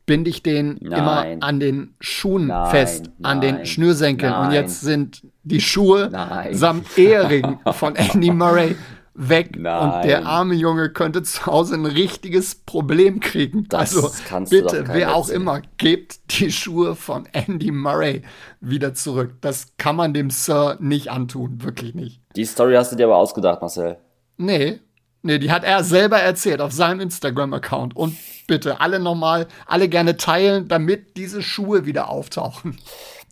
binde 0.06 0.30
ich 0.30 0.44
den 0.44 0.78
Nein. 0.82 1.00
immer 1.00 1.26
an 1.40 1.60
den 1.60 1.96
Schuhen 2.00 2.48
Nein, 2.48 2.70
fest, 2.70 3.10
an 3.24 3.42
den 3.42 3.56
nein, 3.56 3.66
Schnürsenkeln. 3.66 4.34
Und 4.34 4.48
nein. 4.48 4.54
jetzt 4.54 4.82
sind 4.82 5.24
die 5.44 5.62
Schuhe 5.62 6.10
Nein. 6.12 6.54
samt 6.54 6.96
Ehering 6.98 7.60
von 7.72 7.96
Andy 7.96 8.30
Murray 8.30 8.76
weg. 9.16 9.58
Nein. 9.58 9.92
Und 9.92 10.06
der 10.06 10.26
arme 10.26 10.54
Junge 10.54 10.90
könnte 10.90 11.24
zu 11.24 11.46
Hause 11.46 11.76
ein 11.76 11.86
richtiges 11.86 12.56
Problem 12.56 13.20
kriegen. 13.22 13.66
Das 13.70 13.96
also 13.96 14.12
bitte, 14.50 14.86
wer 14.90 15.16
auch 15.16 15.24
erzählen. 15.24 15.42
immer, 15.42 15.62
gebt 15.78 16.40
die 16.40 16.52
Schuhe 16.52 16.96
von 16.96 17.28
Andy 17.32 17.72
Murray 17.72 18.22
wieder 18.60 18.94
zurück. 18.94 19.36
Das 19.42 19.74
kann 19.78 19.96
man 19.96 20.14
dem 20.14 20.30
Sir 20.30 20.78
nicht 20.80 21.10
antun, 21.10 21.64
wirklich 21.64 21.96
nicht. 21.96 22.22
Die 22.36 22.46
Story 22.46 22.76
hast 22.76 22.92
du 22.92 22.96
dir 22.96 23.06
aber 23.06 23.18
ausgedacht, 23.18 23.62
Marcel. 23.62 23.98
Nee, 24.38 24.82
nee, 25.22 25.40
die 25.40 25.52
hat 25.52 25.64
er 25.64 25.84
selber 25.84 26.20
erzählt 26.20 26.60
auf 26.60 26.74
seinem 26.74 27.00
Instagram-Account. 27.00 27.96
Und 27.96 28.18
bitte 28.48 28.82
alle 28.82 29.00
nochmal, 29.00 29.48
alle 29.66 29.88
gerne 29.88 30.18
teilen, 30.18 30.68
damit 30.68 31.16
diese 31.16 31.42
Schuhe 31.42 31.86
wieder 31.86 32.10
auftauchen. 32.10 32.78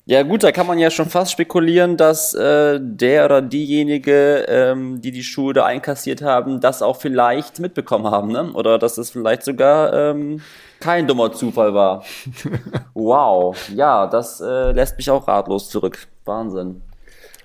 Ja 0.06 0.24
gut, 0.24 0.44
da 0.44 0.52
kann 0.52 0.68
man 0.68 0.80
ja 0.80 0.92
schon 0.92 1.10
fast 1.10 1.32
spekulieren, 1.32 1.96
dass 1.96 2.34
äh, 2.34 2.78
der 2.82 3.24
oder 3.24 3.42
diejenige, 3.42 4.46
ähm, 4.50 5.00
die 5.00 5.12
die 5.12 5.24
Schuhe 5.24 5.54
da 5.54 5.66
einkassiert 5.66 6.22
haben, 6.22 6.60
das 6.60 6.82
auch 6.82 6.98
vielleicht 6.98 7.60
mitbekommen 7.60 8.08
haben, 8.08 8.30
ne? 8.30 8.52
Oder 8.52 8.78
dass 8.78 8.98
es 8.98 9.12
vielleicht 9.12 9.44
sogar 9.44 9.94
ähm, 9.94 10.42
kein 10.82 11.08
dummer 11.08 11.32
Zufall 11.32 11.74
war. 11.74 12.04
wow, 12.94 13.58
ja, 13.70 14.06
das 14.08 14.42
äh, 14.42 14.74
lässt 14.74 14.98
mich 14.98 15.10
auch 15.10 15.26
ratlos 15.30 15.70
zurück. 15.70 16.08
Wahnsinn. 16.26 16.82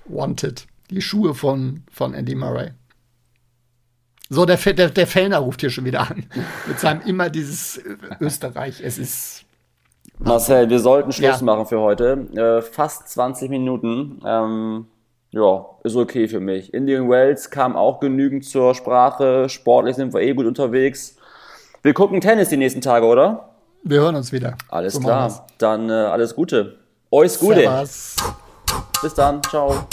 Wanted. 0.03 0.67
Die 0.89 1.01
Schuhe 1.01 1.33
von, 1.35 1.83
von 1.89 2.13
Andy 2.13 2.35
Murray. 2.35 2.71
So, 4.29 4.45
der, 4.45 4.57
der, 4.57 4.89
der 4.89 5.07
Fellner 5.07 5.37
ruft 5.37 5.61
hier 5.61 5.69
schon 5.69 5.85
wieder 5.85 6.01
an. 6.01 6.25
Mit 6.67 6.79
seinem 6.79 7.01
immer 7.01 7.29
dieses 7.29 7.77
äh, 7.77 7.95
Österreich. 8.19 8.81
Es 8.83 8.97
ist. 8.97 9.45
Marcel, 10.17 10.69
wir 10.69 10.79
sollten 10.79 11.11
Schluss 11.11 11.39
Ja. 11.39 11.45
machen 11.45 11.65
für 11.65 11.79
heute. 11.79 12.27
Äh, 12.35 12.61
fast 12.61 13.07
20 13.09 13.49
Minuten. 13.49 14.21
Ähm, 14.25 14.85
ja, 15.31 15.65
ist 15.83 15.95
okay 15.95 16.27
für 16.27 16.39
mich. 16.39 16.73
Indian 16.73 17.09
Wells 17.09 17.51
kam 17.51 17.75
auch 17.75 17.99
genügend 17.99 18.45
zur 18.45 18.73
Sprache. 18.75 19.47
Sportlich 19.49 19.95
sind 19.95 20.13
wir 20.13 20.21
eh 20.21 20.33
gut 20.33 20.45
unterwegs. 20.45 21.15
Wir 21.83 21.93
gucken 21.93 22.19
Tennis 22.19 22.49
die 22.49 22.57
nächsten 22.57 22.81
Tage, 22.81 23.05
oder? 23.05 23.49
Wir 23.83 24.01
hören 24.01 24.15
uns 24.15 24.31
wieder. 24.33 24.55
Alles 24.69 24.93
So 24.95 24.99
klar. 24.99 25.47
Dann 25.57 25.89
äh, 25.89 25.93
alles 25.93 26.35
Gute. 26.35 26.77
Euch. 27.11 27.39
Gute. 27.39 27.61
Servus. 27.61 28.15
Bis 29.01 29.13
dann. 29.13 29.41
Ciao. 29.43 29.87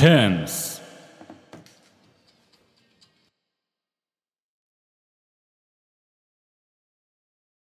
Tennis. 0.00 0.59